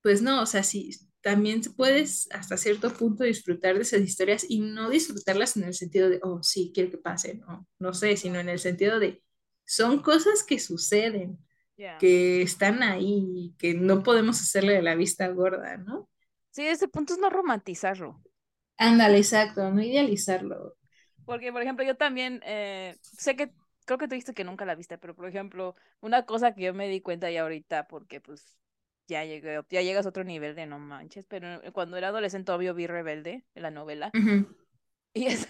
[0.02, 0.91] pues no, o sea, sí,
[1.26, 6.08] también puedes hasta cierto punto disfrutar de esas historias y no disfrutarlas en el sentido
[6.08, 9.24] de, oh, sí, quiero que pase, no, no sé, sino en el sentido de,
[9.66, 11.40] son cosas que suceden,
[12.00, 16.08] que están ahí, que no podemos hacerle de la vista gorda, ¿no?
[16.52, 18.22] Sí, ese punto es no romantizarlo.
[18.78, 20.76] Ándale, exacto, no idealizarlo.
[21.26, 23.52] Porque, por ejemplo, yo también eh, sé que,
[23.86, 26.74] creo que tú dijiste que nunca la viste, pero, por ejemplo, una cosa que yo
[26.76, 28.56] me di cuenta ya ahorita, porque, pues,
[29.08, 32.74] ya llegué, ya llegas a otro nivel de no manches, pero cuando era adolescente obvio
[32.74, 34.12] vi Rebelde, en la novela.
[35.18, 35.47] Y es,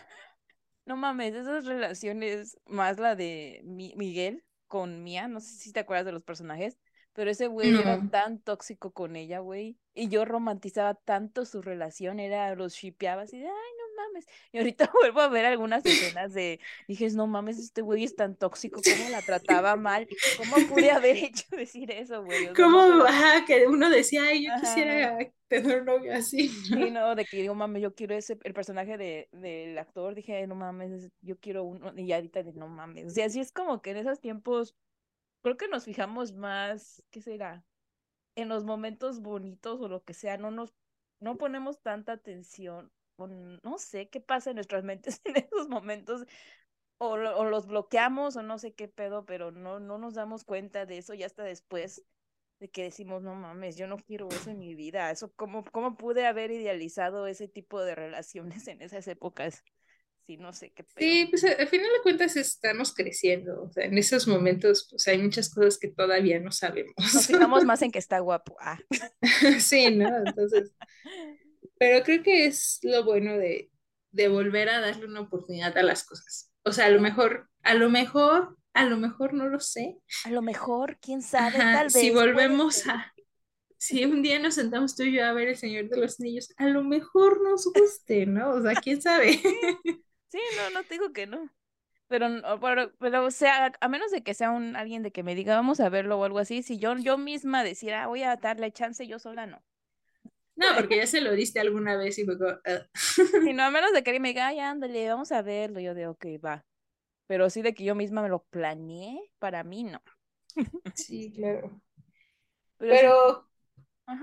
[0.86, 6.06] no mames, esas relaciones, más la de Miguel con Mía, no sé si te acuerdas
[6.06, 6.78] de los personajes,
[7.14, 9.80] pero ese güey era tan tóxico con ella, güey.
[9.96, 14.26] Y yo romantizaba tanto su relación, era, los shipeaba así de, ay, no mames.
[14.52, 18.36] Y ahorita vuelvo a ver algunas escenas de, dije, no mames, este güey es tan
[18.36, 20.08] tóxico, ¿cómo la trataba mal?
[20.38, 22.54] ¿Cómo pude haber hecho decir eso, güey?
[22.54, 25.18] ¿Cómo, ajá, que uno decía, ay, yo quisiera
[25.48, 26.50] tener un novio así?
[26.50, 30.46] Sí, no, de que digo, mames, yo quiero ese, el personaje de, del actor, dije,
[30.48, 33.08] no mames, yo quiero uno, y ahorita de, no mames.
[33.08, 34.76] O sea, así es como que en esos tiempos
[35.46, 37.64] creo que nos fijamos más, ¿qué será?
[38.36, 40.74] En los momentos bonitos o lo que sea, no nos,
[41.20, 46.26] no ponemos tanta atención, no sé qué pasa en nuestras mentes en esos momentos,
[46.98, 50.86] o, o, los bloqueamos o no sé qué pedo, pero no, no nos damos cuenta
[50.86, 52.04] de eso ya hasta después
[52.60, 55.98] de que decimos, no mames, yo no quiero eso en mi vida, eso, ¿cómo, cómo
[55.98, 59.64] pude haber idealizado ese tipo de relaciones en esas épocas?
[60.26, 60.86] sí, no sé qué.
[60.98, 65.18] Sí, pues al final de cuentas estamos creciendo, o sea, en esos momentos pues hay
[65.18, 66.94] muchas cosas que todavía no sabemos.
[66.98, 68.56] Nos fijamos más en que está guapo.
[68.60, 68.80] Ah.
[69.60, 70.10] sí, ¿no?
[70.26, 70.72] Entonces,
[71.78, 73.72] pero creo que es lo bueno de,
[74.12, 76.52] de volver a darle una oportunidad a las cosas.
[76.64, 79.98] O sea, a lo mejor, a lo mejor, a lo mejor no lo sé.
[80.24, 81.94] A lo mejor, quién sabe, tal vez.
[81.94, 83.14] Si volvemos a,
[83.78, 86.54] si un día nos sentamos tú y yo a ver El Señor de los Niños,
[86.58, 88.52] a lo mejor nos guste, ¿no?
[88.52, 89.40] O sea, quién sabe.
[90.28, 91.50] Sí, no, no te digo que no.
[92.08, 92.28] Pero,
[92.60, 95.56] pero, pero, o sea, a menos de que sea un alguien de que me diga,
[95.56, 98.72] vamos a verlo o algo así, si yo, yo misma decir, ah, voy a darle
[98.72, 99.64] chance, yo sola no.
[100.56, 102.52] No, porque ya se lo diste alguna vez y fue como...
[102.94, 106.08] Si no, a menos de que me diga, ay, ándale, vamos a verlo, yo de,
[106.08, 106.66] ok, va.
[107.28, 110.02] Pero sí de que yo misma me lo planeé, para mí no.
[110.96, 111.82] Sí, claro.
[112.78, 113.50] Pero,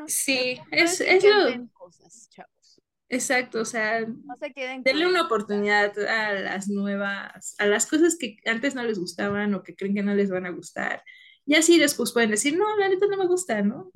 [0.07, 1.69] sí, es, es lo...
[1.73, 2.31] Cosas,
[3.13, 8.17] Exacto, o sea, no se queden denle una oportunidad a las nuevas, a las cosas
[8.19, 11.05] que antes no les gustaban o que creen que no les van a gustar.
[11.45, 13.93] Y así después pueden decir, no, la neta no me gusta, ¿no?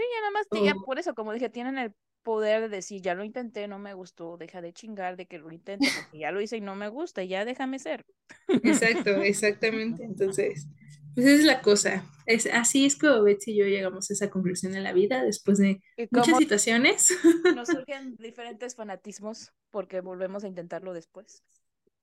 [0.00, 1.92] Sí, ya nada más, ya por eso, como dije, tienen el
[2.22, 5.52] poder de decir, ya lo intenté, no me gustó, deja de chingar de que lo
[5.52, 8.06] intente, porque ya lo hice y no me gusta, y ya déjame ser.
[8.48, 10.04] Exacto, exactamente.
[10.04, 10.66] Entonces,
[11.14, 12.04] pues esa es la cosa.
[12.24, 15.58] Es, así es como Betsy y yo llegamos a esa conclusión en la vida después
[15.58, 17.12] de muchas situaciones.
[17.54, 21.42] Nos surgen diferentes fanatismos porque volvemos a intentarlo después.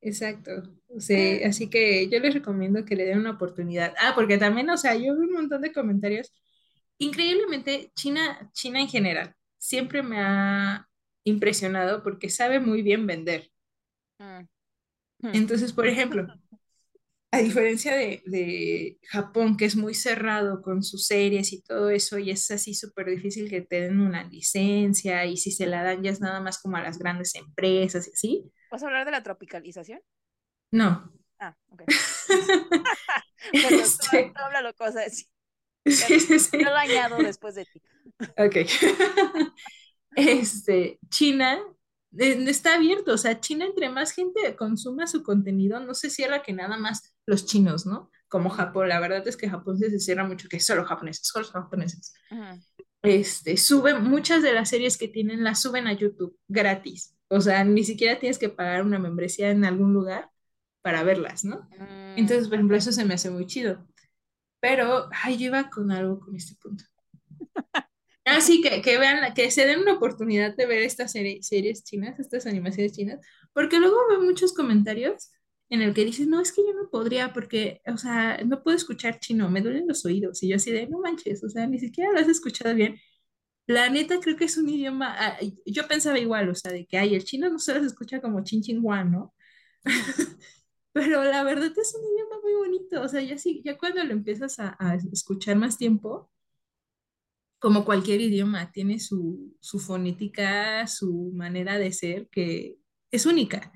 [0.01, 0.51] Exacto.
[0.89, 3.93] O sea, así que yo les recomiendo que le den una oportunidad.
[3.99, 6.31] Ah, porque también, o sea, yo vi un montón de comentarios.
[6.99, 10.87] Increíblemente, China, China en general, siempre me ha
[11.23, 13.51] impresionado porque sabe muy bien vender.
[14.19, 14.45] Mm.
[15.33, 16.27] Entonces, por ejemplo,
[17.31, 22.31] a diferencia de, Japón, que es muy cerrado con sus series y todo eso, y
[22.31, 26.11] es así súper difícil que te den una licencia, y si se la dan ya
[26.11, 28.51] es nada más como a las grandes empresas y así.
[28.71, 30.01] ¿Vas a hablar de la tropicalización?
[30.71, 31.11] No.
[31.39, 31.83] Ah, ok.
[33.53, 34.31] este...
[34.35, 35.15] háblalo cosas.
[35.15, 35.25] Sí,
[35.91, 36.57] sí, sí.
[36.59, 37.81] Lo dañado después de ti.
[38.37, 38.55] Ok.
[40.15, 41.59] este, China
[42.17, 46.53] está abierto, o sea, China entre más gente consuma su contenido, no se cierra que
[46.53, 48.09] nada más los chinos, ¿no?
[48.27, 52.13] Como Japón, la verdad es que Japón se cierra mucho, que solo japoneses, solo japoneses.
[53.03, 57.63] Este, suben, muchas de las series que tienen las suben a YouTube gratis, o sea,
[57.63, 60.29] ni siquiera tienes que pagar una membresía en algún lugar
[60.81, 61.67] para verlas, ¿no?
[62.15, 63.85] Entonces, por ejemplo, eso se me hace muy chido.
[64.59, 66.83] Pero, ay, yo iba con algo con este punto.
[68.25, 72.19] Así que, que vean, que se den una oportunidad de ver estas serie- series chinas,
[72.19, 73.19] estas animaciones chinas,
[73.53, 75.31] porque luego veo muchos comentarios
[75.69, 78.75] en el que dicen, no, es que yo no podría porque, o sea, no puedo
[78.77, 80.43] escuchar chino, me duelen los oídos.
[80.43, 82.97] Y yo así de, no manches, o sea, ni siquiera lo has escuchado bien.
[83.67, 86.97] La neta creo que es un idioma, ah, yo pensaba igual, o sea, de que,
[86.97, 89.33] ay, el chino no se escucha como chin chin guan, ¿no?
[90.97, 94.13] Pero la verdad es un idioma muy bonito, o sea, ya sí, ya cuando lo
[94.13, 96.31] empiezas a, a escuchar más tiempo,
[97.59, 102.77] como cualquier idioma, tiene su, su fonética, su manera de ser que
[103.11, 103.71] es única.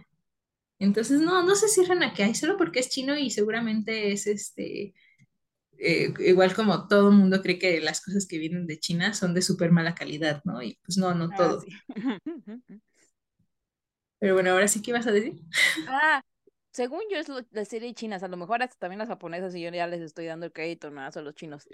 [0.80, 4.28] Entonces, no, no se cierran a que hay solo porque es chino y seguramente es
[4.28, 4.94] este,
[5.80, 9.34] eh, igual como todo el mundo cree que las cosas que vienen de China son
[9.36, 10.62] de súper mala calidad, ¿no?
[10.64, 11.66] Y pues no, no Ah, todo.
[11.66, 11.84] sí.
[14.20, 15.40] Pero bueno, ahora sí, ¿qué vas a decir?
[15.86, 16.22] Ah,
[16.72, 19.62] según yo es lo- la serie chinas, a lo mejor hasta también las japonesas y
[19.62, 21.68] yo ya les estoy dando el crédito más a los chinos.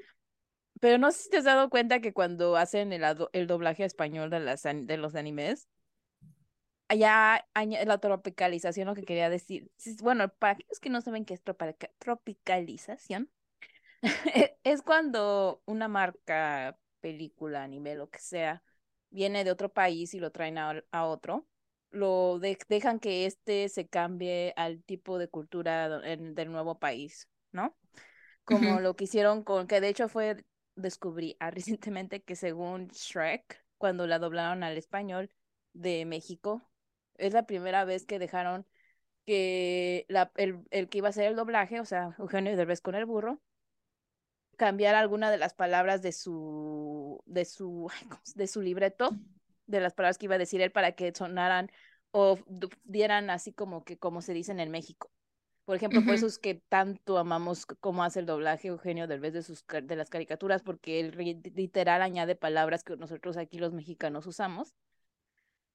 [0.82, 4.30] Pero no sé si te has dado cuenta que cuando hacen el, el doblaje español
[4.32, 5.70] de, las, de los animes,
[6.88, 7.46] allá
[7.86, 9.72] la tropicalización, lo que quería decir,
[10.02, 13.30] bueno, para aquellos que no saben qué es tropica- tropicalización,
[14.64, 18.64] es cuando una marca, película, anime, lo que sea,
[19.10, 21.48] viene de otro país y lo traen a, a otro,
[21.98, 27.30] lo de- dejan que este se cambie al tipo de cultura en- del nuevo país,
[27.52, 27.76] ¿no?
[28.44, 30.44] Como lo que hicieron con, que de hecho fue,
[30.76, 35.30] descubrí ah, recientemente que según Shrek, cuando la doblaron al español
[35.74, 36.64] de México,
[37.18, 38.66] es la primera vez que dejaron
[39.26, 42.96] que la, el, el que iba a hacer el doblaje, o sea, Eugenio Derbez con
[42.96, 43.42] el burro,
[44.58, 49.18] cambiar alguna de las palabras de su, de su, ay, ¿cómo se- de su libreto,
[49.68, 51.72] de las palabras que iba a decir él para que sonaran
[52.20, 52.40] o
[52.84, 55.12] dieran así como que como se dicen en México.
[55.66, 59.44] Por ejemplo, por eso es que tanto amamos cómo hace el doblaje Eugenio Derbez de
[59.44, 64.74] sus de las caricaturas, porque él literal añade palabras que nosotros aquí los mexicanos usamos.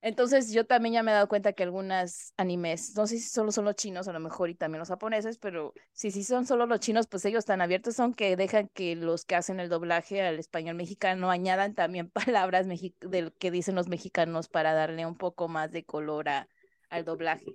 [0.05, 3.53] Entonces yo también ya me he dado cuenta que algunas animes, no sé si solo
[3.53, 6.67] son los chinos a lo mejor y también los japoneses, pero si sí son solo
[6.67, 10.21] los chinos, pues ellos tan abiertos son que dejan que los que hacen el doblaje
[10.21, 15.47] al español mexicano añadan también palabras del que dicen los mexicanos para darle un poco
[15.47, 16.49] más de color a,
[16.91, 17.53] al doblaje.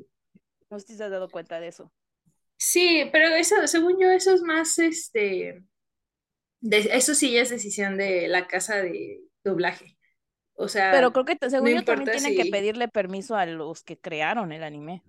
[0.69, 1.91] No sé si te has dado cuenta de eso.
[2.57, 5.63] Sí, pero eso, según yo, eso es más, este,
[6.61, 9.96] de, eso sí ya es decisión de la casa de doblaje.
[10.57, 13.99] O Pero creo que no según yo también tienen que pedirle permiso a los que
[13.99, 15.03] crearon el anime.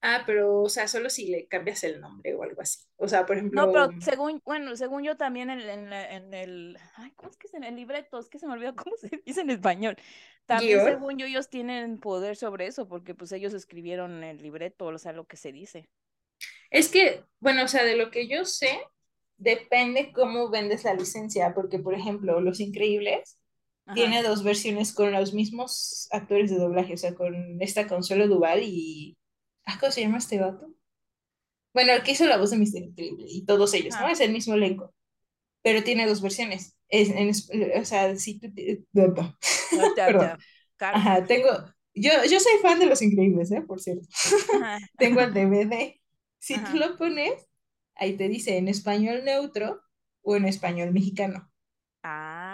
[0.00, 2.80] ah, pero, o sea, solo si le cambias el nombre o algo así.
[2.96, 5.60] O sea, por No, ejemplo, pero según, bueno, según yo también en,
[5.92, 8.18] en, el, ay, ¿cómo es que es en el libreto?
[8.18, 9.96] Es que se me olvidó cómo se dice en español.
[10.46, 14.98] También según yo ellos tienen poder sobre eso porque pues ellos escribieron el libreto, o
[14.98, 15.90] sea, lo que se dice.
[16.70, 18.80] Es que, bueno, o sea, de lo que yo sé,
[19.36, 23.38] depende cómo vendes la licencia, porque, por ejemplo, Los Increíbles
[23.84, 23.94] Ajá.
[23.94, 28.62] tiene dos versiones con los mismos actores de doblaje, o sea, con esta Consuelo Duval
[28.62, 29.16] y...
[29.64, 30.68] ah, ¿Cómo se llama este vato?
[31.74, 34.08] Bueno, el que hizo la voz de Mister Increíble y todos ellos, ¿no?
[34.08, 34.94] Es el mismo elenco,
[35.62, 36.76] pero tiene dos versiones.
[36.88, 37.30] Es, en
[37.80, 38.48] o sea, si tú...
[40.78, 41.48] Ajá, tengo...
[41.94, 43.62] Yo, yo soy fan de Los Increíbles, ¿eh?
[43.62, 44.08] Por cierto.
[44.98, 45.94] Tengo el DVD.
[46.38, 47.32] Si tú lo pones,
[47.94, 49.82] ahí te dice en español neutro
[50.22, 51.51] o en español mexicano.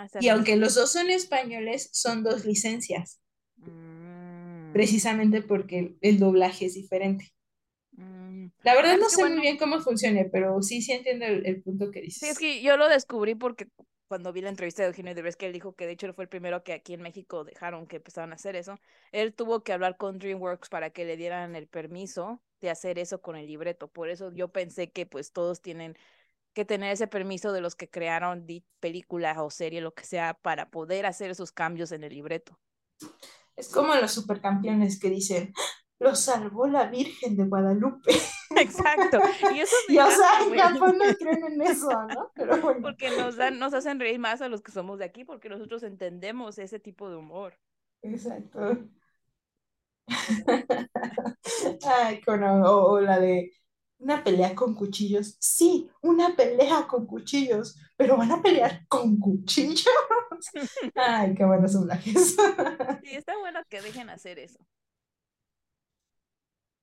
[0.01, 3.21] Ah, Y aunque los dos son españoles, son dos licencias,
[3.61, 7.33] Mm, precisamente porque el, doblaje es diferente.
[7.97, 8.47] mm.
[8.63, 11.91] La verdad no sé muy bien cómo funciona, pero sí, sí entiendo el, el punto
[11.91, 12.39] que Sí, es dices.
[12.39, 13.69] que yo lo descubrí porque
[14.09, 16.25] cuando vi la entrevista de Eugenio Derbez, que él dijo que de hecho él fue
[16.25, 18.79] el primero que aquí en México dejaron que empezaran a hacer eso,
[19.13, 23.21] él tuvo que hablar con DreamWorks para que le dieran el permiso de hacer eso
[23.21, 23.89] con el libreto.
[23.89, 25.97] Por eso yo pensé que pues todos tienen
[26.55, 30.35] que tener ese permiso de los que crearon di- película o serie, lo que sea,
[30.35, 32.59] para poder hacer esos cambios en el libreto.
[33.57, 35.53] Es como los supercampeones que dicen,
[35.99, 38.13] lo salvó la Virgen de Guadalupe.
[38.55, 39.23] Exacto.
[39.49, 40.59] Y eso me Y o sea, encanta, en güey.
[40.59, 42.33] Japón no creen en eso, ¿no?
[42.35, 45.25] Pero bueno, Porque nos dan, nos hacen reír más a los que somos de aquí,
[45.25, 47.59] porque nosotros entendemos ese tipo de humor.
[48.03, 48.89] exacto.
[51.87, 53.53] Ay, con, o, o la de
[53.99, 55.37] una pelea con cuchillos.
[55.41, 59.85] Sí, una pelea con cuchillos, pero van a pelear con cuchillos.
[60.95, 62.37] Ay, qué buenos doblajes.
[63.03, 64.59] sí, está bueno que dejen hacer eso.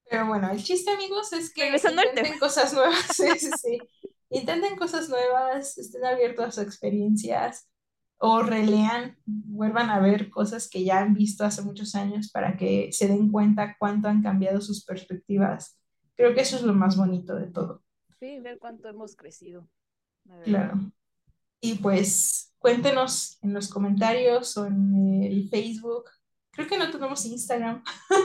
[0.09, 3.05] Pero bueno, el chiste, amigos, es que intenten cosas nuevas.
[3.13, 3.79] Sí, sí, sí.
[4.29, 7.69] Intenten cosas nuevas, estén abiertos a experiencias
[8.17, 12.91] o relean, vuelvan a ver cosas que ya han visto hace muchos años para que
[12.91, 15.77] se den cuenta cuánto han cambiado sus perspectivas.
[16.15, 17.83] Creo que eso es lo más bonito de todo.
[18.19, 19.67] Sí, ver cuánto hemos crecido.
[20.43, 20.79] Claro.
[21.59, 26.05] Y pues cuéntenos en los comentarios o en el Facebook.
[26.51, 27.83] Creo que no tenemos Instagram.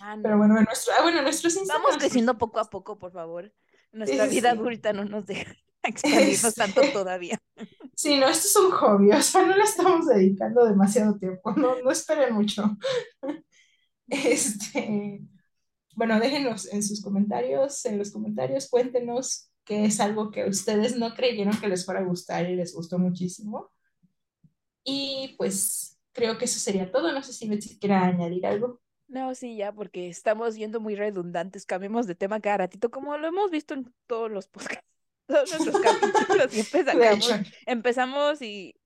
[0.00, 1.82] Ah, Pero bueno, nuestro, ah, bueno, nuestros Instagram.
[1.82, 3.52] Vamos creciendo poco a poco, por favor.
[3.92, 7.38] Nuestra vida adulta no nos deja expandirnos tanto todavía.
[7.94, 11.80] Sí, no, esto es un hobby, o sea, no le estamos dedicando demasiado tiempo, no,
[11.82, 12.76] no esperen mucho.
[14.08, 15.20] Este,
[15.98, 21.12] bueno, déjenos en sus comentarios, en los comentarios, cuéntenos qué es algo que ustedes no
[21.12, 23.72] creyeron que les fuera a gustar y les gustó muchísimo.
[24.84, 27.10] Y pues creo que eso sería todo.
[27.10, 28.80] No sé si Betsy quiera añadir algo.
[29.08, 31.66] No, sí, ya, porque estamos viendo muy redundantes.
[31.66, 34.86] Cambiemos de tema cada ratito, como lo hemos visto en todos los podcasts,
[35.26, 36.52] todos nuestros capítulos.
[36.52, 37.32] Siempre sacamos,
[37.66, 38.76] empezamos y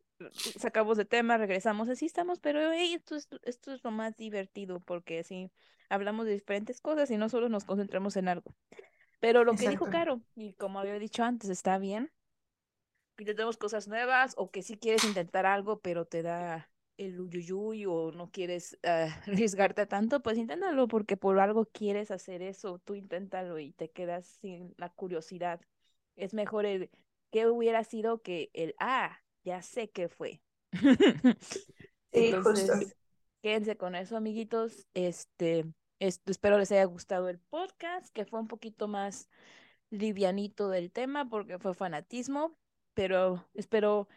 [0.59, 5.19] sacamos de tema, regresamos, así estamos, pero esto, es, esto es lo más divertido, porque
[5.19, 5.51] así
[5.93, 8.55] hablamos de diferentes cosas y no solo nos concentramos en algo.
[9.21, 12.11] Pero lo que dijo Caro, y como había dicho antes, está bien.
[13.19, 18.11] Intentemos cosas nuevas o que si quieres intentar algo, pero te da el uyuyuy o
[18.13, 23.59] no quieres uh, arriesgarte tanto, pues inténtalo porque por algo quieres hacer eso, tú inténtalo
[23.59, 25.61] y te quedas sin la curiosidad.
[26.17, 26.91] Es mejor el
[27.31, 30.43] que hubiera sido que el, ah, ya sé qué fue.
[32.13, 32.97] Entonces,
[33.41, 34.87] quédense con eso, amiguitos.
[34.95, 35.65] Este,
[36.03, 39.29] espero les haya gustado el podcast, que fue un poquito más
[39.91, 42.57] livianito del tema porque fue fanatismo,
[42.95, 44.09] pero espero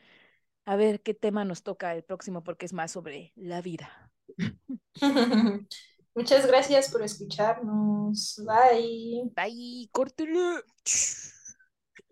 [0.66, 4.12] a ver qué tema nos toca el próximo porque es más sobre la vida.
[6.16, 8.42] Muchas gracias por escucharnos.
[8.46, 9.32] Bye.
[9.36, 9.90] Bye.
[9.92, 10.62] Córtelo.